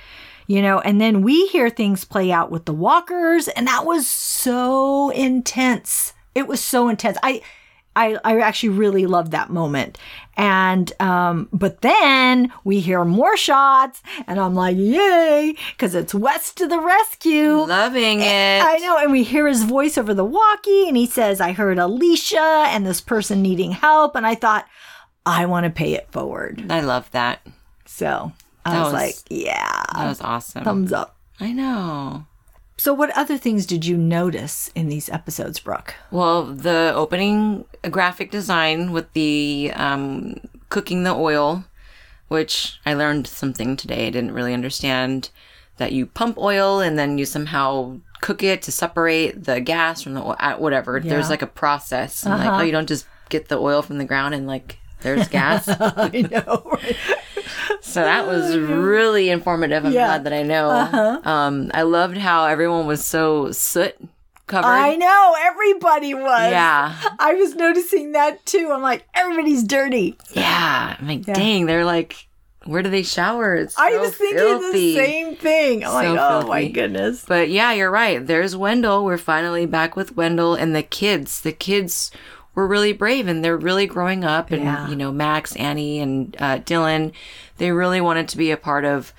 [0.47, 4.07] You know, and then we hear things play out with the walkers and that was
[4.07, 6.13] so intense.
[6.37, 7.17] It was so intense.
[7.23, 7.41] I
[7.95, 9.97] I, I actually really loved that moment.
[10.35, 16.53] And, um, but then we hear more shots and I'm like, yay, because it's Wes
[16.53, 17.53] to the rescue.
[17.65, 18.61] Loving it.
[18.63, 18.99] I know.
[18.99, 22.85] And we hear his voice over the walkie and he says, I heard Alicia and
[22.85, 24.15] this person needing help.
[24.15, 24.67] And I thought,
[25.25, 26.71] I want to pay it forward.
[26.71, 27.39] I love that.
[27.85, 28.31] So
[28.63, 30.63] I was, was- like, yeah, That was awesome.
[30.63, 31.17] thumbs up.
[31.39, 32.27] I know.
[32.77, 35.95] So, what other things did you notice in these episodes, Brooke?
[36.11, 41.65] Well, the opening graphic design with the um, cooking the oil,
[42.27, 44.07] which I learned something today.
[44.07, 45.31] I didn't really understand
[45.77, 50.13] that you pump oil and then you somehow cook it to separate the gas from
[50.13, 50.99] the oil, whatever.
[50.99, 52.25] There's like a process.
[52.25, 55.27] I'm like, oh, you don't just get the oil from the ground and like there's
[55.27, 55.67] gas.
[55.79, 56.77] I know.
[57.81, 59.85] So that was really informative.
[59.85, 60.07] I'm Yeah.
[60.07, 61.21] glad that I know.
[61.23, 63.95] Um, I loved how everyone was so soot
[64.47, 64.67] covered.
[64.67, 65.35] I know.
[65.39, 66.51] Everybody was.
[66.51, 66.95] yeah.
[67.19, 68.71] I was noticing that too.
[68.73, 70.17] I'm like, everybody's dirty.
[70.33, 70.95] Yeah.
[70.99, 72.27] I'm like, dang, they're like,
[72.65, 73.55] where do they shower?
[73.55, 74.93] It's I so was thinking filthy.
[74.93, 75.83] the same thing.
[75.85, 77.23] I'm So like, oh my goodness.
[77.25, 78.25] But yeah, you're right.
[78.25, 79.05] There's Wendell.
[79.05, 81.39] We're finally back with Wendell and the kids.
[81.41, 82.11] The kids
[82.57, 84.49] were really brave and they're really growing up.
[84.51, 84.89] And, Yeah.
[84.89, 87.11] you know, Max, Annie, and uh, Dylan,
[87.57, 89.13] they really wanted to be a part of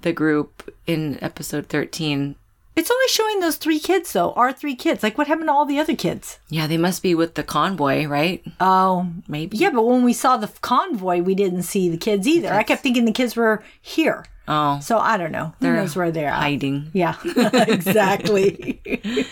[0.00, 2.34] the group in episode 13.
[2.76, 5.02] It's only showing those three kids though, our three kids.
[5.02, 6.38] Like what happened to all the other kids?
[6.48, 8.42] Yeah, they must be with the convoy, right?
[8.58, 9.58] Oh, Maybe.
[9.58, 12.50] yeah, but when we saw the convoy, we didn't see the kids either.
[12.52, 14.24] I kept thinking the kids were here.
[14.50, 15.52] Oh, So I don't know.
[15.60, 16.40] Who knows where they're at?
[16.40, 16.90] hiding.
[16.94, 18.80] Yeah, exactly.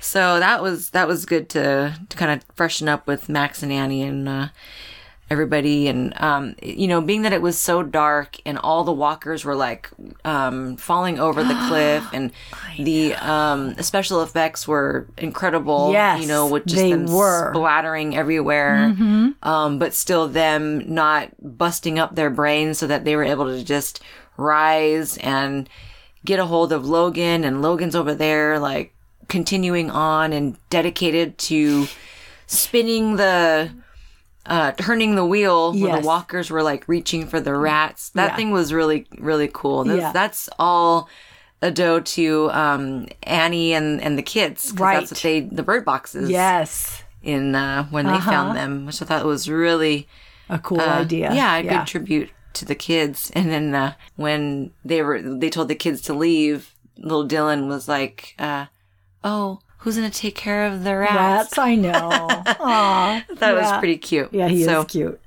[0.00, 3.72] So that was that was good to, to kind of freshen up with Max and
[3.72, 4.48] Annie and uh,
[5.28, 9.44] everybody, and um, you know, being that it was so dark and all the walkers
[9.44, 9.90] were like
[10.24, 12.30] um, falling over the cliff, and
[12.78, 15.90] the um, special effects were incredible.
[15.90, 17.52] Yes, you know, with just them were.
[17.52, 18.94] splattering everywhere,
[19.42, 23.64] um, but still them not busting up their brains so that they were able to
[23.64, 24.00] just
[24.38, 25.68] rise and
[26.24, 28.94] get a hold of Logan and Logan's over there like
[29.28, 31.86] continuing on and dedicated to
[32.46, 33.70] spinning the
[34.46, 36.00] uh turning the wheel when Yes.
[36.00, 38.08] the walkers were like reaching for the rats.
[38.10, 38.36] That Yeah.
[38.36, 39.84] thing was really really cool.
[39.84, 40.12] That's, Yeah.
[40.12, 41.08] that's all
[41.60, 44.72] a doe to um Annie and and the kids.
[44.74, 45.00] Right.
[45.00, 49.04] that's what they the bird boxes yes, in uh when they found them which I
[49.04, 50.08] thought was really
[50.48, 51.34] a cool uh, idea.
[51.34, 53.30] Yeah, a good tribute to the kids.
[53.34, 56.74] And then uh, when they were, they told the kids to leave.
[56.96, 58.66] Little Dylan was like, uh,
[59.22, 62.08] "Oh, who's gonna take care of the rats?" Rats, I know.
[62.10, 64.28] Aw, That was pretty cute.
[64.32, 65.20] Yeah, he so is cute.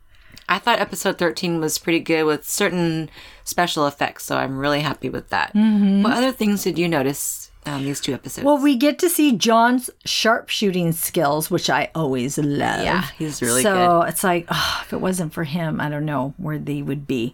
[0.49, 3.09] I thought episode thirteen was pretty good with certain
[3.45, 4.25] special effects.
[4.25, 5.53] So I'm really happy with that.
[5.55, 8.45] What other things did you notice on these two episodes?
[8.45, 12.83] Well, we get to see John's sharpshooting skills, which I always love.
[12.83, 13.85] yeah, he's really so good.
[13.85, 17.07] So it's like, oh, if it wasn't for him, I don't know where they would
[17.07, 17.33] be.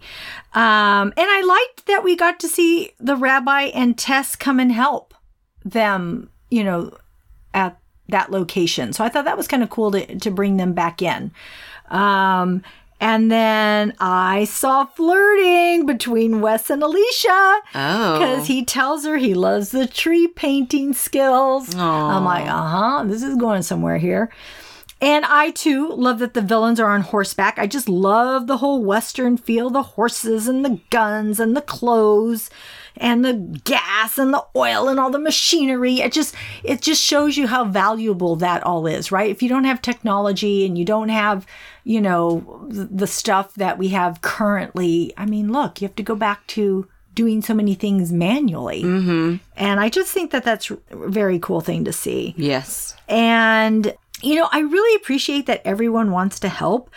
[0.54, 4.72] Um, and I liked that we got to see the rabbi and Tess come and
[4.72, 5.14] help
[5.64, 6.98] them, you know,
[7.54, 8.94] at that location.
[8.94, 11.32] So I thought that was kind of cool to, to bring them back in.
[11.90, 12.64] Um,
[13.00, 19.34] and then I saw flirting between Wes and Alicia Oh, because he tells her he
[19.34, 21.76] loves the tree painting skills.
[21.76, 24.32] I'm like, uh huh, this is going somewhere here.
[25.00, 27.60] And I too love that the villains are on horseback.
[27.60, 32.50] I just love the whole Western feel the horses and the guns and the clothes
[33.00, 33.34] and the
[33.64, 36.00] gas and the oil and all the machinery.
[36.00, 36.34] It just
[36.64, 39.30] it just shows you how valuable that all is, right?
[39.30, 41.46] If you don't have technology and you don't have,
[41.88, 46.16] you know, the stuff that we have currently, I mean, look, you have to go
[46.16, 48.84] back to doing so many things manually.
[48.84, 49.38] Mm-hmm.
[49.56, 52.36] And I just think that that's a very cool thing to see.
[52.36, 52.94] yes.
[53.08, 56.92] And, you know, I really appreciate that everyone wants to help,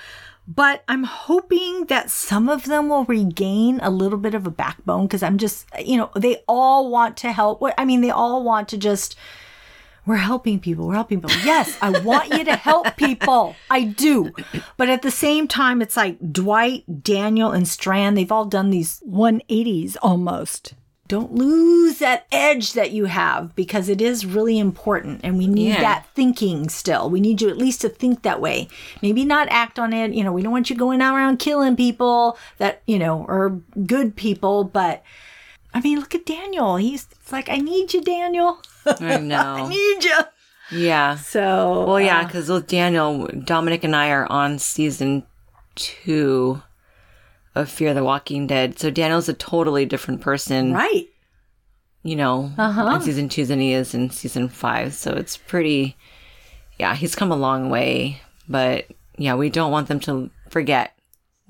[0.48, 5.06] but I'm hoping that some of them will regain a little bit of a backbone
[5.06, 7.62] because I'm just, you know, they all want to help.
[7.78, 9.14] I mean, they all want to just,
[10.10, 10.88] we're helping people.
[10.88, 11.36] We're helping people.
[11.44, 13.54] Yes, I want you to help people.
[13.70, 14.32] I do.
[14.76, 19.00] But at the same time, it's like Dwight, Daniel, and Strand, they've all done these
[19.08, 20.74] 180s almost.
[21.06, 25.68] Don't lose that edge that you have because it is really important and we need
[25.74, 25.80] Yeah.
[25.80, 27.08] that thinking still.
[27.08, 28.66] We need you at least to think that way.
[29.02, 30.12] Maybe not act on it.
[30.12, 34.16] You know, we don't want you going around killing people that, you know, are good
[34.16, 35.02] people, but
[35.72, 36.76] I mean, look at Daniel.
[36.76, 38.60] He's it's like, I need you, Daniel.
[38.86, 39.36] I know.
[39.36, 40.18] I need you.
[40.72, 41.16] yeah.
[41.16, 45.24] So, Well, yeah, because with Daniel, Dominic and I are on season
[45.74, 46.62] two
[47.54, 48.78] of Fear the Walking Dead.
[48.78, 51.08] So Daniel's a totally different person, right.
[52.02, 52.94] you know, Uh-huh.
[52.96, 54.94] in season two than he is in season five.
[54.94, 55.96] So it's pretty
[56.78, 58.86] yeah, he's come a long way, but
[59.18, 60.92] yeah, we don't want them to forget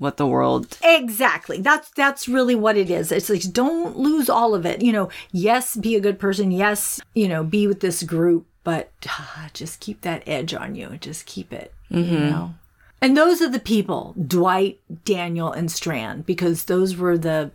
[0.01, 1.61] what the world Exactly.
[1.61, 3.11] That's that's really what it is.
[3.11, 4.81] It's like don't lose all of it.
[4.81, 6.49] You know, yes, be a good person.
[6.49, 10.97] Yes, you know, be with this group, but ah, just keep that edge on you.
[10.99, 11.71] Just keep it.
[11.89, 12.29] You mm-hmm.
[12.29, 12.55] know.
[12.99, 17.51] And those are the people, Dwight, Daniel, and Strand, because those were the.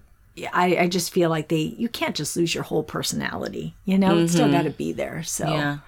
[0.52, 1.74] I, I just feel like they.
[1.76, 3.74] You can't just lose your whole personality.
[3.84, 4.56] You know, it's still mm-hmm.
[4.56, 5.24] got to be there.
[5.24, 5.78] So Yeah.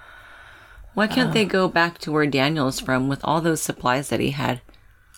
[0.94, 1.48] Why can't they uh.
[1.48, 4.60] go back to where Daniel's from with all those supplies that he had?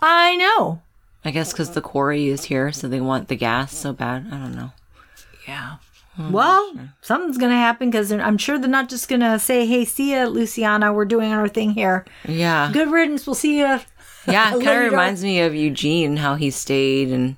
[0.03, 0.83] I know.
[1.25, 4.27] I guess because the quarry is here, so they want the gas so bad.
[4.31, 4.71] I don't know.
[5.47, 5.77] Yeah.
[6.17, 6.33] Hmm.
[6.33, 9.85] Well, something's going to happen because I'm sure they're not just going to say, hey,
[9.85, 10.93] see ya, Luciana.
[10.93, 12.05] We're doing our thing here.
[12.27, 12.71] Yeah.
[12.73, 13.27] Good riddance.
[13.27, 13.81] We'll see you.
[14.27, 17.37] Yeah, it kind of reminds me of Eugene, how he stayed and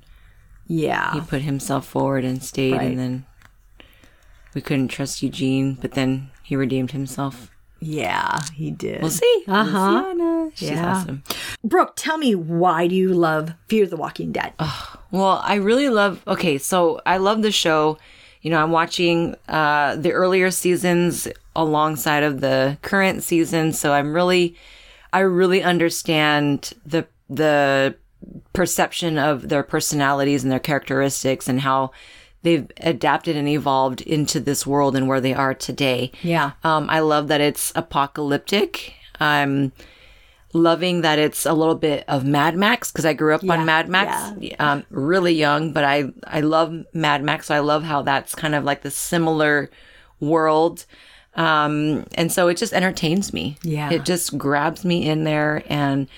[0.67, 1.13] Yeah.
[1.13, 2.83] he put himself forward and stayed, Right.
[2.91, 3.27] and then
[4.55, 7.51] we couldn't trust Eugene, but then he redeemed himself.
[7.85, 9.03] Yeah, he did.
[9.03, 9.45] We'll see.
[9.49, 10.51] Uh-huh.
[10.55, 10.93] She's Yeah.
[10.97, 11.25] awesome.
[11.65, 14.53] Brooke, tell me why do you love Fear the Walking Dead?
[15.11, 16.23] Well, I really love.
[16.29, 17.99] Okay, so I love the show.
[18.41, 24.15] You know, I'm watching uh, the earlier seasons alongside of the current season, so I'm
[24.15, 24.55] really,
[25.13, 27.97] I really understand the the
[28.53, 31.91] perception of their personalities and their characteristics and how
[32.43, 36.11] they've adapted and evolved into this world and where they are today.
[36.23, 36.53] Yeah.
[36.65, 38.95] Um, I love that it's apocalyptic.
[39.21, 39.73] I'm
[40.53, 43.65] loving that it's a little bit of Mad Max because I grew up Yeah, on
[43.65, 48.03] Mad Max, um, really young, but I I love Mad Max, so I love how
[48.03, 49.71] that's kind of like the similar
[50.21, 50.85] world.
[51.35, 53.57] Um, and so it just entertains me.
[53.63, 53.91] Yeah.
[53.91, 56.09] It just grabs me in there and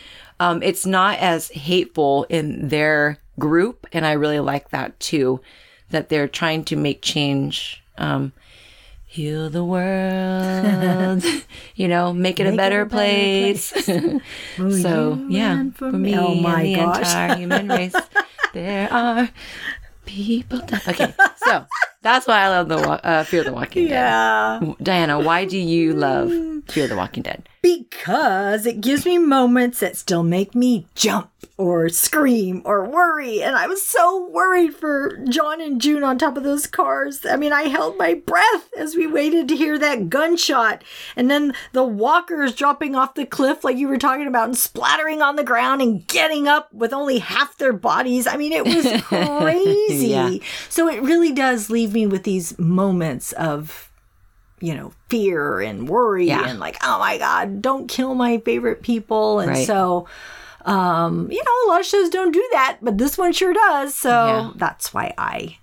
[0.41, 3.87] um, it's not as hateful in their group.
[3.93, 5.41] And I really like that too,
[5.91, 7.83] that they're trying to make change.
[7.99, 8.33] Um,
[9.07, 11.25] heal the world,
[11.77, 13.65] you know, make it a Make it better a better place.
[14.83, 16.17] so yeah, for me.
[16.19, 17.95] Oh, my and the entire human race,
[18.53, 19.29] there are
[20.05, 20.59] people.
[20.61, 21.65] Di- okay, so
[22.03, 24.59] that's why I love the uh, Fear the Walking Yeah.
[24.61, 24.75] Dead.
[24.83, 26.31] Diana, why do you love
[26.67, 27.49] Fear the Walking Dead?
[27.65, 33.43] Because it gives me moments that still make me jump or scream or worry.
[33.43, 37.25] And I was so worried for John and June on top of those cars.
[37.25, 40.85] I mean, I held my breath as we waited to hear that gunshot.
[41.17, 45.23] And then the walkers dropping off the cliff, like you were talking about, and splattering
[45.23, 48.27] on the ground and getting up with only half their bodies.
[48.27, 50.09] I mean, it was crazy.
[50.09, 50.37] Yeah.
[50.69, 53.91] So it really does leave me with these moments of
[54.61, 56.49] you know, fear and worry Yeah.
[56.49, 59.41] and like, oh my God, don't kill my favorite people.
[59.41, 59.67] And Right.
[59.67, 60.07] so,
[60.65, 63.95] um, you know, a lot of shows don't do that, but this one sure does.
[63.95, 64.51] So Yeah.
[64.57, 65.59] that's why I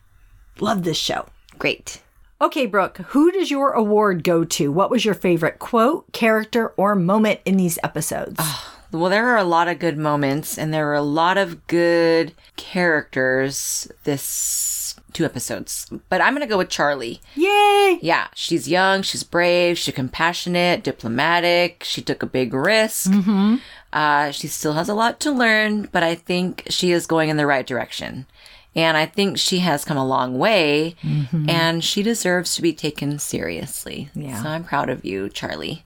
[0.60, 1.26] love this show.
[1.58, 2.02] Great.
[2.40, 4.72] Okay, Brooke, who does your award go to?
[4.72, 8.44] What was your favorite quote, character, or moment in these episodes?
[8.92, 12.34] Well, there are a lot of good moments, and there are a lot of good
[12.58, 15.92] characters this two episodes.
[16.10, 17.22] But I'm gonna go with Charlie.
[17.36, 18.00] Yay!
[18.02, 21.84] Yeah, she's young, she's brave, she's compassionate, diplomatic.
[21.84, 23.12] She took a big risk.
[23.12, 23.56] Mm-hmm.
[23.94, 27.38] Uh, she still has a lot to learn, but I think she is going in
[27.38, 28.26] the right direction.
[28.74, 30.96] And I think she has come a long way,
[31.50, 34.10] and she deserves to be taken seriously.
[34.16, 34.42] Yeah.
[34.42, 35.84] So I'm proud of you, Charlie.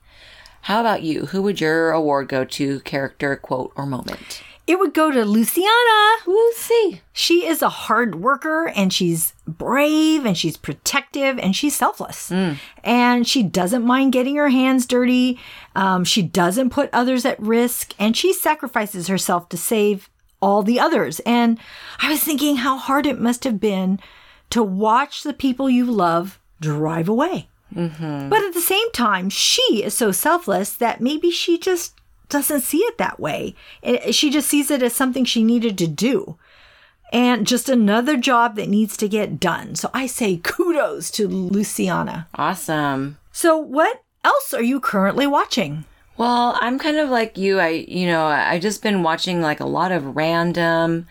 [0.61, 1.27] How about you?
[1.27, 2.79] Who would your award go to?
[2.81, 4.43] Character, quote, or moment?
[4.67, 6.17] It would go to Luciana.
[6.25, 6.51] We'll.
[7.13, 12.31] She is a hard worker and she's brave and she's protective and she's selfless.
[12.83, 15.39] And she doesn't mind getting her hands dirty.
[15.75, 20.09] Um, she doesn't put others at risk and she sacrifices herself to save
[20.41, 21.19] all the others.
[21.25, 21.59] And
[22.01, 23.99] I was thinking how hard it must have been
[24.49, 27.49] to watch the people you love drive away.
[28.29, 31.93] But at the same time, she is so selfless that maybe she just
[32.29, 33.55] doesn't see it that way.
[33.81, 36.37] It- She just sees it as something she needed to do
[37.13, 39.75] and just another job that needs to get done.
[39.75, 42.27] So I say kudos to Luciana.
[42.35, 43.17] Awesome.
[43.31, 45.85] So, what else are you currently watching?
[46.17, 47.59] Well, I'm kind of like you.
[47.59, 51.07] I, you know, I just been watching like a lot of random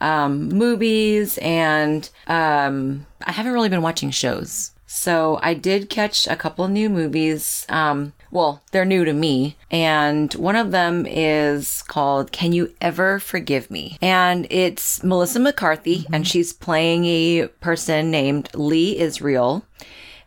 [0.00, 4.72] um, movies, and um, I haven't really been watching shows.
[4.86, 7.64] So I did catch a couple new movies.
[7.70, 13.20] Um, well, they're new to me, and one of them is called "Can You Ever
[13.20, 16.14] Forgive Me?" and it's Melissa McCarthy, mm-hmm.
[16.14, 19.64] and she's playing a person named Lee Israel.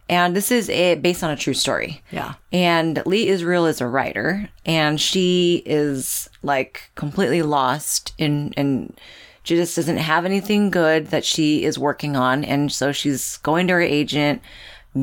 [0.08, 2.04] And this is a, based on a true story.
[2.12, 2.36] Yeah.
[2.54, 8.96] And Lee Israel is a writer, and she is like completely lost in and
[9.42, 13.68] she just doesn't have anything good that she is working on, and so she's going
[13.68, 14.42] to her agent,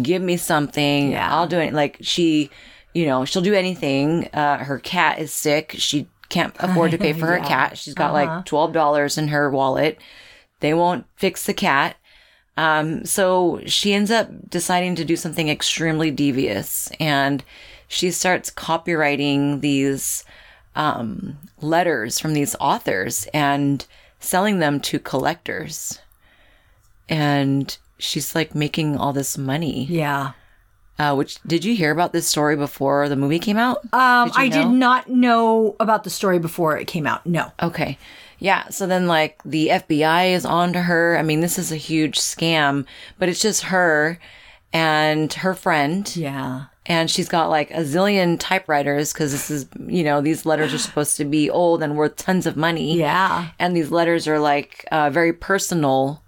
[0.03, 1.35] give me something, Yeah.
[1.35, 1.73] I'll do it.
[1.73, 2.51] Like she
[2.95, 4.29] you know, she'll do anything.
[4.33, 5.75] Uh, her cat is sick.
[5.79, 7.49] She can't afford to pay for her Yeah.
[7.49, 7.79] cat.
[7.79, 9.99] She's got like twelve dollars in her wallet.
[10.61, 11.97] They won't fix the cat.
[12.57, 17.43] Um, so she ends up deciding to do something extremely devious, and
[17.89, 20.25] she starts copywriting these
[20.77, 23.87] um, letters from these authors and
[24.21, 25.99] selling them to collectors.
[27.09, 29.85] And she's like making all this money.
[29.87, 30.33] Yeah.
[30.99, 33.79] Uh, which did you hear about this story before the movie came out?
[33.95, 37.27] Um, Did I did not know about the story before it came out.
[37.27, 37.51] No.
[37.63, 37.99] Okay.
[38.39, 38.69] Yeah.
[38.69, 41.17] So then, like, the FBI is on to her.
[41.17, 42.85] I mean, this is a huge scam,
[43.19, 44.19] but it's just her
[44.73, 46.15] and her friend.
[46.15, 46.65] Yeah.
[46.85, 50.79] And she's got like a zillion typewriters because this is, you know, these letters are
[50.89, 52.99] supposed to be old and worth tons of money.
[52.99, 53.51] Yeah.
[53.59, 56.23] And these letters are like uh, very personal.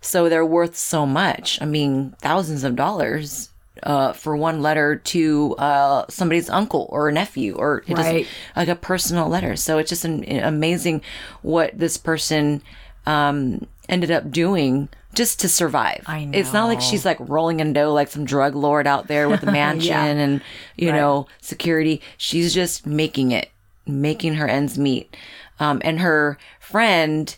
[0.00, 1.60] So they're worth so much.
[1.60, 3.47] I mean, thousands of dollars.
[3.82, 8.26] Uh, for one letter to uh, somebody's uncle or a nephew, or it Right.
[8.56, 9.56] like a personal letter.
[9.56, 11.02] So it's just an, amazing
[11.42, 12.62] what this person
[13.06, 16.04] um, ended up doing just to survive.
[16.06, 19.28] I It's not like she's like rolling in dough like some drug lord out there
[19.28, 20.42] with a mansion and
[20.76, 22.02] you know security.
[22.16, 23.50] She's just making it,
[23.86, 25.16] making her ends meet.
[25.60, 27.34] Um, and her friend,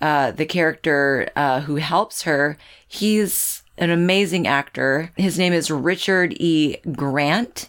[0.00, 2.56] uh, the character uh, who helps her,
[2.88, 5.10] he's an amazing actor.
[5.16, 6.76] His name is Richard E.
[6.92, 7.68] Grant.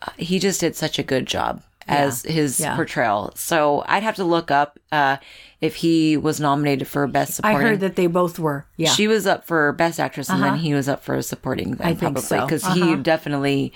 [0.00, 2.76] Uh, he just did such a good job as his Yeah.
[2.76, 3.32] portrayal.
[3.34, 5.16] So I'd have to look up uh,
[5.60, 7.58] if he was nominated for best supporting.
[7.58, 8.66] I heard that they both were.
[8.76, 8.90] Yeah.
[8.90, 11.72] She was up for best actress, and then he was up for supporting.
[11.72, 12.44] Then I think probably so.
[12.44, 13.72] because he definitely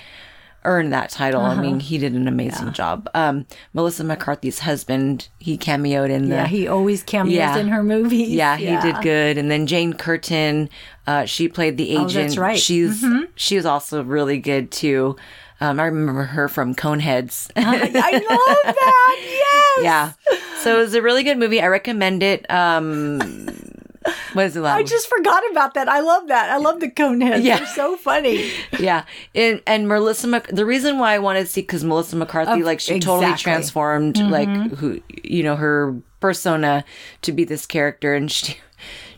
[0.65, 1.41] earned that title.
[1.41, 1.63] I Uh-huh.
[1.63, 3.09] mean, he did an amazing job.
[3.15, 6.37] Um, Melissa McCarthy's husband, he cameoed in the.
[6.37, 6.47] yeah.
[6.47, 7.57] He always cameos Yeah.
[7.59, 8.29] in her movies.
[8.31, 9.39] yeah, he did good.
[9.39, 10.69] And then Jane Curtin,
[11.07, 12.11] uh, she played the agent.
[12.17, 12.59] Oh, that's right.
[12.59, 13.19] Mm-hmm.
[13.21, 15.17] She's she was also really good too.
[15.61, 17.51] Um, I remember her from Coneheads.
[17.57, 17.63] I
[18.29, 19.19] love that.
[19.79, 19.85] Yes.
[19.85, 20.13] yeah,
[20.59, 21.61] so it was a really good movie.
[21.61, 22.49] I recommend it.
[22.51, 23.21] Um,
[24.35, 24.65] what is it?
[24.65, 25.89] I just forgot about that.
[25.89, 26.51] I love that.
[26.51, 27.43] I love the coneheads.
[27.43, 27.59] Yeah.
[27.59, 28.51] They're so funny.
[28.79, 29.05] yeah
[29.35, 32.81] and and melissa Mc- the reason why i wanted to see because melissa mccarthy like
[32.81, 33.43] she totally exactly.
[33.43, 36.85] transformed like who you know her persona
[37.23, 38.57] to be this character and she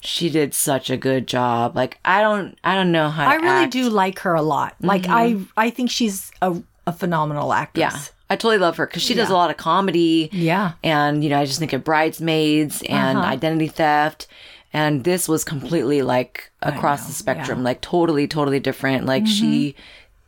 [0.01, 3.35] she did such a good job like i don't i don't know how to I
[3.37, 3.73] really act.
[3.73, 4.75] do like her a lot.
[4.81, 7.81] Like I, I think she's a, a phenomenal actress.
[7.81, 8.01] yeah
[8.31, 10.73] i totally love her because she does a lot of comedy Yeah.
[10.83, 13.27] and you know i just think of bridesmaids and Uh-huh.
[13.29, 14.27] identity theft
[14.75, 19.07] and this was completely like across the spectrum like totally totally different.
[19.07, 19.81] Like she Mm-hmm.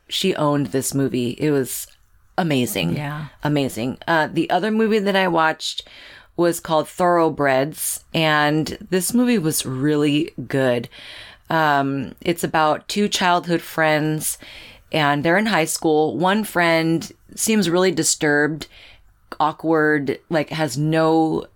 [0.08, 1.30] she owned this movie.
[1.38, 1.86] It was
[2.38, 2.96] amazing.
[2.96, 3.26] Yeah.
[3.44, 3.98] amazing.
[4.06, 5.82] Uh the other movie that i watched
[6.36, 10.88] was called thoroughbreds and this movie was really good.
[11.50, 14.38] Um it's about two childhood friends
[14.92, 16.16] and they're in high school.
[16.16, 18.66] One friend seems really disturbed
[19.40, 21.46] awkward like has no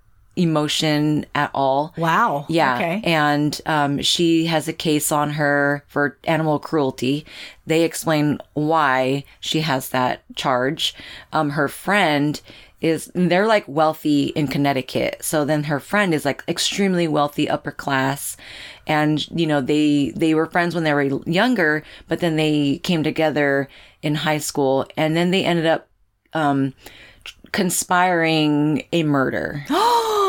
[0.40, 2.46] emotion at all Wow.
[2.48, 2.76] yeah.
[2.76, 3.00] Okay.
[3.04, 7.26] And um, she has a case on her for animal cruelty.
[7.66, 10.94] They explain why she has that charge.
[11.32, 12.40] Um, her friend
[12.80, 15.18] is, they're like wealthy in Connecticut.
[15.20, 18.36] So then her friend is like extremely wealthy, upper class.
[18.86, 23.02] And, you know, they, they were friends when they were younger, but then they came
[23.02, 23.68] together
[24.02, 25.88] in high school and then they ended up,
[26.32, 26.72] um,
[27.52, 29.64] conspiring a murder.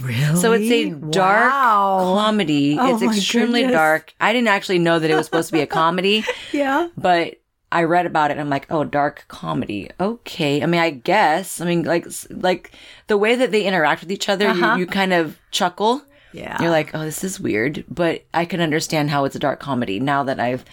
[0.00, 0.36] really?
[0.36, 2.14] So it's a dark Wow.
[2.18, 2.76] comedy.
[2.78, 3.76] Oh it's extremely goodness.
[3.76, 4.14] dark.
[4.20, 6.88] I didn't actually know that it was supposed to be a comedy, Yeah.
[6.96, 7.36] but
[7.72, 9.90] I read about it and I'm like, oh, dark comedy.
[9.98, 10.62] Okay.
[10.62, 11.60] I mean, I guess.
[11.60, 12.70] I mean, like, like
[13.08, 14.74] the way that they interact with each other, Uh-huh.
[14.74, 16.02] you, you kind of chuckle.
[16.32, 16.60] Yeah.
[16.62, 19.98] You're like, oh, this is weird, but I can understand how it's a dark comedy
[19.98, 20.64] now that I've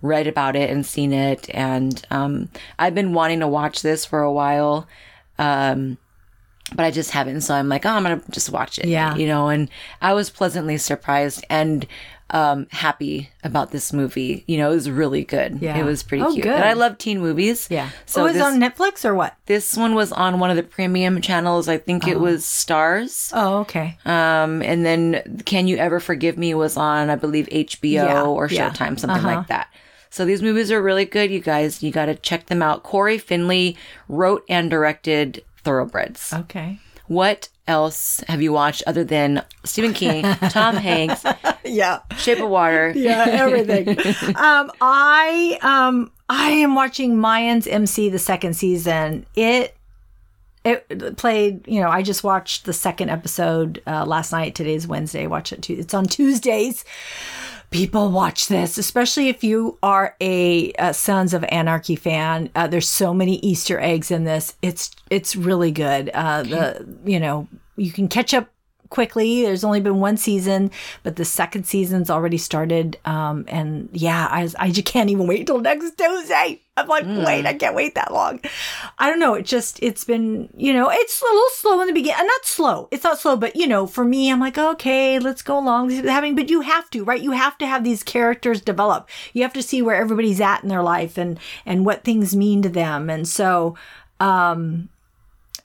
[0.00, 1.48] read about it and seen it.
[1.52, 2.48] And um,
[2.78, 4.86] I've been wanting to watch this for a while.
[5.38, 5.98] Um,
[6.74, 7.40] but I just haven't.
[7.42, 8.86] So I'm like, oh, I'm going to just watch it.
[8.86, 9.14] Yeah.
[9.16, 9.68] You know, and
[10.02, 11.86] I was pleasantly surprised and
[12.30, 14.44] um, happy about this movie.
[14.46, 15.60] You know, it was really good.
[15.62, 15.78] Yeah.
[15.78, 16.42] It was pretty Oh, cute.
[16.42, 16.52] good.
[16.54, 17.68] And I love teen movies.
[17.70, 17.88] yeah.
[18.04, 19.34] So So was this, on Netflix or what?
[19.46, 21.68] this one was on one of the premium channels.
[21.68, 23.32] I think it was Starz.
[23.34, 23.96] Oh, okay.
[24.04, 28.46] Um, and then Can You Ever Forgive Me was on, I believe, HBO Yeah, or
[28.48, 28.68] yeah.
[28.70, 29.68] Showtime, something like that.
[30.10, 31.82] So these movies are really good, you guys.
[31.82, 32.82] You got to check them out.
[32.82, 33.76] Cory Finley
[34.08, 36.32] wrote and directed Thoroughbreds.
[36.32, 36.78] Okay.
[37.06, 41.24] What else have you watched other than Stephen King, Tom Hanks,
[41.64, 42.00] Yeah.
[42.16, 42.92] Shape of Water?
[42.96, 43.88] Yeah, everything.
[44.36, 49.26] um, I um I am watching Mayans MC the second season.
[49.34, 49.74] It
[50.64, 54.54] it played, you know, I just watched the second episode uh, last night.
[54.54, 55.26] Today's Wednesday.
[55.26, 55.62] Watch it.
[55.62, 56.84] Tu- It's on Tuesdays.
[57.70, 62.50] People watch this, especially if you are a, a Sons of Anarchy fan.
[62.54, 64.56] Uh, there's so many Easter eggs in this.
[64.62, 66.10] It's it's really good.
[66.14, 68.48] Uh, the you know you can catch up
[68.90, 69.42] quickly.
[69.42, 70.70] There's only been one season,
[71.02, 72.98] but the second season's already started.
[73.04, 76.60] Um, and yeah, I, I just can't even wait till next Tuesday.
[76.76, 78.40] I'm like, wait, I can't wait that long.
[79.00, 79.34] I don't know.
[79.34, 82.24] It just, it's been, you know, it's a little slow in the beginning.
[82.24, 82.88] Not slow.
[82.92, 85.90] It's not slow, but you know, for me, I'm like, okay, let's go along.
[85.90, 87.20] Having, but you have to, right?
[87.20, 89.08] You have to have these characters develop.
[89.32, 92.62] You have to see where everybody's at in their life and, and what things mean
[92.62, 93.10] to them.
[93.10, 93.76] And so,
[94.20, 94.88] um,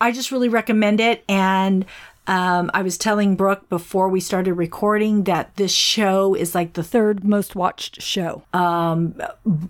[0.01, 1.23] I just really recommend it.
[1.29, 1.85] And
[2.27, 6.83] um, I was telling Brooke before we started recording that this show is like the
[6.83, 9.21] third most watched show, um,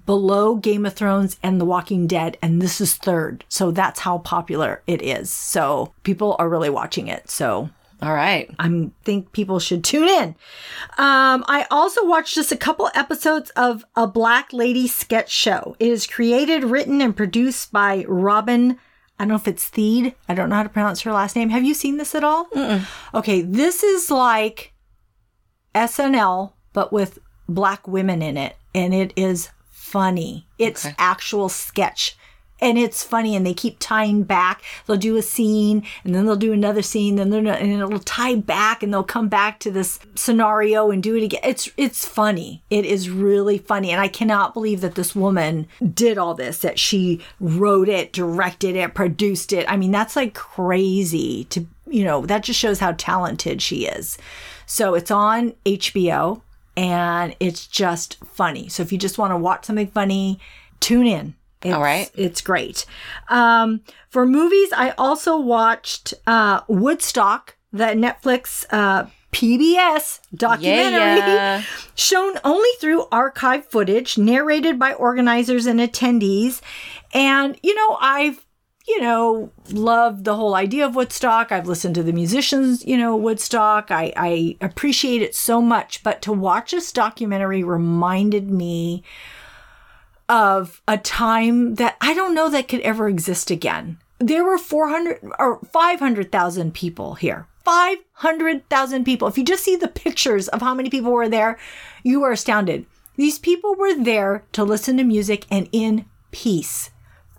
[0.05, 3.43] below Game of Thrones and The Walking Dead, and this is third.
[3.49, 5.31] So that's how popular it is.
[5.31, 7.29] So people are really watching it.
[7.29, 7.69] So
[8.03, 8.53] All right.
[8.59, 10.29] I think people should tune in.
[10.97, 15.77] Um, I also watched just a couple episodes of a Black Lady sketch show.
[15.79, 18.77] It is created, written, and produced by Robin.
[19.23, 20.15] I don't know if it's Theed.
[20.27, 21.49] I don't know how to pronounce her last name.
[21.49, 22.49] Have you seen this at all?
[23.13, 24.73] Okay, this is like
[25.73, 30.45] SNL, but with black women in it, and it is funny.
[30.59, 30.93] It's Okay.
[30.97, 32.17] actual sketch.
[32.63, 34.63] And it's funny, and they keep tying back.
[34.87, 38.35] They'll do a scene, and then they'll do another scene, then they're and it'll tie
[38.35, 41.41] back, and they'll come back to this scenario and do it again.
[41.43, 42.63] It's it's funny.
[42.69, 46.59] It is really funny, and I cannot believe that this woman did all this.
[46.59, 49.69] That she wrote it, directed it, produced it.
[49.69, 51.43] I mean, that's like crazy.
[51.49, 54.17] To you know, that just shows how talented she is.
[54.65, 56.41] So it's on HBO
[56.75, 58.69] and it's just funny.
[58.69, 60.39] So if you just want to watch something funny,
[60.79, 61.35] tune in.
[61.63, 62.09] It's, All right.
[62.15, 62.85] It's great.
[63.29, 71.63] Um, for movies, I also watched uh, Woodstock, the Netflix uh, PBS documentary Yeah.
[71.95, 76.61] shown only through archive footage narrated by organizers and attendees.
[77.13, 78.45] And, you know, I've,
[78.87, 81.51] you know, loved the whole idea of Woodstock.
[81.51, 83.89] I've listened to the musicians, you know, Woodstock.
[83.89, 86.03] I, I appreciate it so much.
[86.03, 89.03] But to watch this documentary reminded me
[90.33, 93.99] of a time that I don't know that could ever exist again.
[94.17, 97.45] There were 400 or 500,000 people here.
[97.63, 99.27] 500,000 people.
[99.27, 101.59] If you just see the pictures of how many people were there,
[102.01, 102.87] you are astounded.
[103.15, 106.89] These people were there to listen to music and in peace.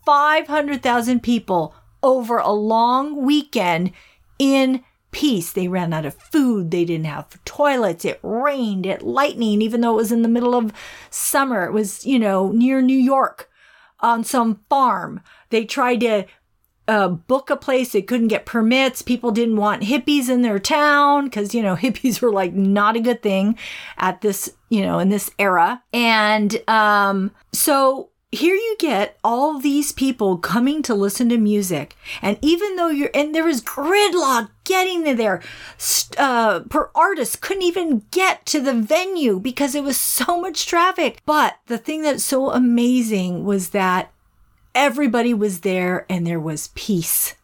[0.07, 3.91] 500,000 people over a long weekend
[4.39, 4.85] in
[5.15, 5.53] peace.
[5.53, 6.71] They ran out of food.
[6.71, 8.05] They didn't have toilets.
[8.05, 8.85] It rained.
[8.85, 10.73] It lightning, even though it was in the middle of
[11.09, 11.65] summer.
[11.65, 13.49] It was, you know, near New York
[14.01, 15.21] on some farm.
[15.49, 16.27] They tried to
[16.89, 17.93] uh, book a place.
[17.93, 19.03] They couldn't get permits.
[19.03, 23.01] People didn't want hippies in their town because, you know, hippies were like not a
[23.01, 23.57] good thing
[23.97, 25.83] at this, you know, in this era.
[25.93, 31.95] And um, so here you get all these people coming to listen to music.
[32.21, 35.41] And even though you're, and there was gridlock getting to there,
[36.19, 41.19] uh, per artist couldn't even get to the venue because it was so much traffic.
[41.25, 44.11] But the thing that's so amazing was that
[44.75, 47.37] everybody was there and there was peace.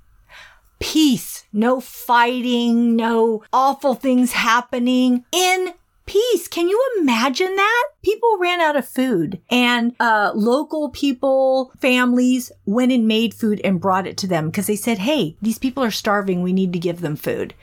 [0.81, 1.45] Peace.
[1.53, 5.75] No fighting, no awful things happening in
[6.11, 6.49] peace.
[6.49, 7.85] Can you imagine that?
[8.03, 13.81] People ran out of food and uh, local people, families went and made food and
[13.81, 16.43] brought it to them because they said, hey, these people are starving.
[16.43, 17.55] We need to give them food.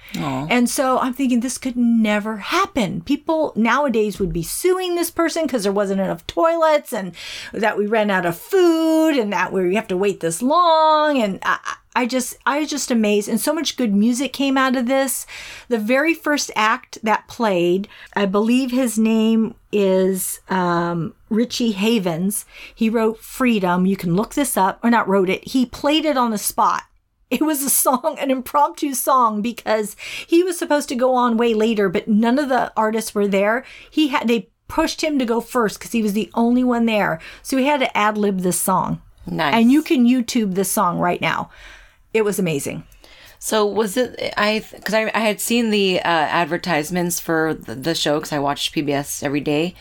[0.50, 3.02] And so I'm thinking this could never happen.
[3.02, 7.14] People nowadays would be suing this person because there wasn't enough toilets and
[7.52, 11.22] that we ran out of food and that we have to wait this long.
[11.22, 13.28] And I, I just, I was just amazed.
[13.28, 15.26] And so much good music came out of this.
[15.68, 22.46] The very first act that played, I believe his name is um, Richie Havens.
[22.76, 23.88] He wrote Freedom.
[23.88, 25.48] You can look this up, or not wrote it.
[25.48, 26.84] He played it on the spot.
[27.32, 29.96] It was a song, an impromptu song, because
[30.28, 33.66] he was supposed to go on way later, but none of the artists were there.
[33.90, 37.20] He had, they pushed him to go first because he was the only one there.
[37.42, 39.02] So he had to ad lib this song.
[39.26, 39.56] Nice.
[39.56, 41.50] And you can YouTube this song right now.
[42.14, 42.84] It was amazing.
[43.40, 47.94] So was it I because I, I had seen the uh, advertisements for the, the
[47.96, 49.76] show because I watched PBS every day.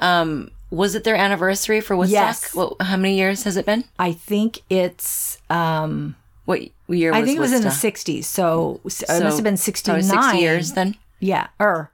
[0.00, 2.12] Um, was it their anniversary for Woodstock?
[2.42, 2.54] Yes.
[2.54, 3.84] What, how many years has it been?
[3.98, 6.16] I think it's, um,
[6.46, 7.12] What year?
[7.12, 8.24] Was I think it was in the 60s.
[8.24, 10.02] So, so it must have been 69.
[10.02, 10.96] 60 years then.
[11.20, 11.48] Yeah.
[11.60, 11.90] Or,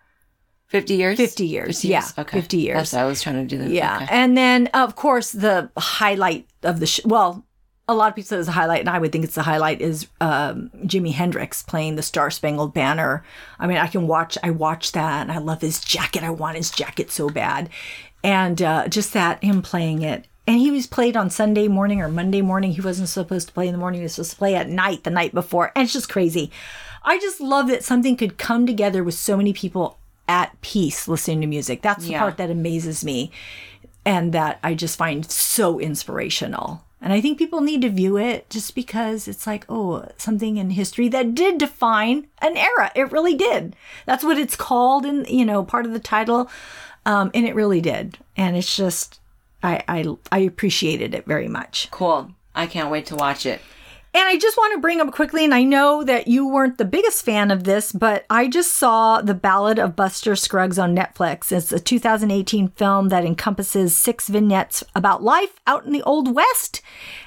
[0.69, 1.17] 50 years?
[1.17, 2.41] 50 years, yeah, Okay.
[2.41, 2.77] 50 years.
[2.77, 3.63] That's what I was trying to do.
[3.65, 3.71] that.
[3.71, 3.97] yeah.
[3.97, 4.07] okay.
[4.11, 7.45] And then, of course, the highlight of the, sh- well,
[7.89, 9.81] a lot of people say it's a highlight, and I would think it's the highlight
[9.81, 13.25] is um, Jimi Hendrix playing the Star Spangled Banner.
[13.59, 16.23] I mean, I can watch, I watch that, and I love his jacket.
[16.23, 17.71] I want his jacket so bad,
[18.23, 20.27] and uh, just that him playing it.
[20.47, 22.73] And he was played on Sunday morning or Monday morning.
[22.73, 24.01] He wasn't supposed to play in the morning.
[24.01, 25.73] He was supposed to play at night the night before.
[25.77, 26.51] And it's just crazy.
[27.05, 31.43] I just love that something could come together with so many people at peace listening
[31.43, 31.83] to music.
[31.83, 32.21] That's the Yeah.
[32.21, 33.31] part that amazes me
[34.07, 36.83] and that I just find so inspirational.
[37.01, 40.71] And I think people need to view it just because it's like, oh, something in
[40.71, 42.91] history that did define an era.
[42.95, 43.77] It really did.
[44.05, 46.51] That's what it's called in, you know, part of the title.
[47.07, 48.19] Um, and it really did.
[48.37, 49.21] And it's just,
[49.63, 51.89] I, I, I appreciated it very much.
[51.91, 52.33] Cool.
[52.55, 53.61] I can't wait to watch it.
[54.15, 56.85] And I just want to bring up quickly, and I know that you weren't the
[56.85, 61.53] biggest fan of this, but I just saw The Ballad of Buster Scruggs on Netflix.
[61.53, 66.81] It's a 2018 film that encompasses six vignettes about life out in the Old West.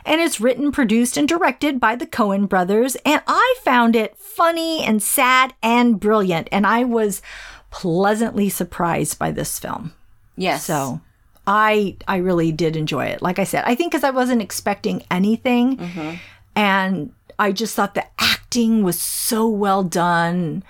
[0.05, 2.95] And it's written, produced, and directed by the Coen brothers.
[3.05, 6.49] And I found it funny and sad and brilliant.
[6.51, 7.21] And I was
[7.69, 9.93] pleasantly surprised by this film.
[10.36, 10.65] Yes.
[10.65, 10.99] So
[11.47, 13.21] I I really did enjoy it.
[13.21, 16.15] Like I said, I think because I wasn't expecting anything, mm-hmm.
[16.56, 20.64] And I just thought the acting was so well done.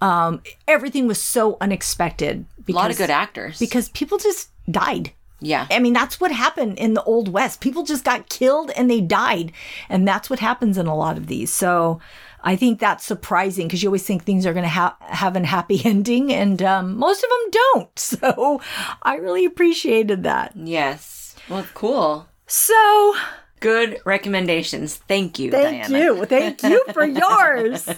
[0.00, 2.44] Um, everything was so unexpected.
[2.68, 3.58] a lot of good actors.
[3.58, 5.12] because people just died.
[5.40, 5.66] yeah.
[5.70, 7.60] I mean, that's what happened in the Old West.
[7.60, 9.52] People just got killed and they died.
[9.88, 11.52] And that's what happens in a lot of these.
[11.52, 12.00] So
[12.44, 15.44] I think that's surprising because you always think things are going to ha- have an
[15.44, 17.98] happy ending, and um, most of them don't.
[17.98, 18.60] So
[19.02, 20.52] I really appreciated that.
[20.56, 21.36] Yes.
[21.48, 22.26] Well, cool.
[22.48, 23.14] So
[23.62, 24.96] Good recommendations.
[24.96, 25.70] Thank you, Diana.
[25.70, 26.04] thank Diana.
[26.04, 26.24] you.
[26.26, 27.88] Thank you for yours.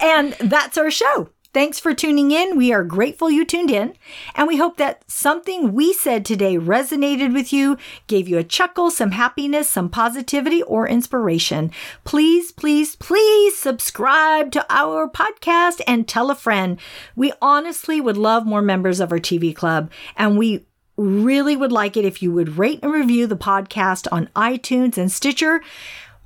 [0.00, 1.28] and that's our show.
[1.54, 2.58] Thanks for tuning in.
[2.58, 3.94] We are grateful you tuned in,
[4.34, 8.90] and we hope that something we said today resonated with you, gave you a chuckle,
[8.90, 11.72] some happiness, some positivity, or inspiration.
[12.04, 16.78] Please, please, please subscribe to our podcast and tell a friend.
[17.16, 20.66] We honestly would love more members of our TV club, and we
[20.98, 25.10] really would like it if you would rate and review the podcast on iTunes and
[25.10, 25.62] Stitcher.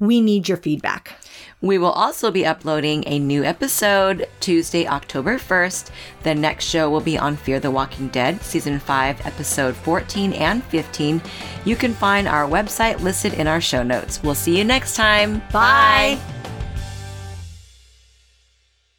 [0.00, 1.12] We need your feedback.
[1.60, 5.90] We will also be uploading a new episode Tuesday, October 1st.
[6.24, 10.64] The next show will be on Fear the Walking Dead, Season 5, Episode 14 and
[10.64, 11.22] 15.
[11.64, 14.20] You can find our website listed in our show notes.
[14.24, 15.40] We'll see you next time.
[15.52, 16.18] Bye.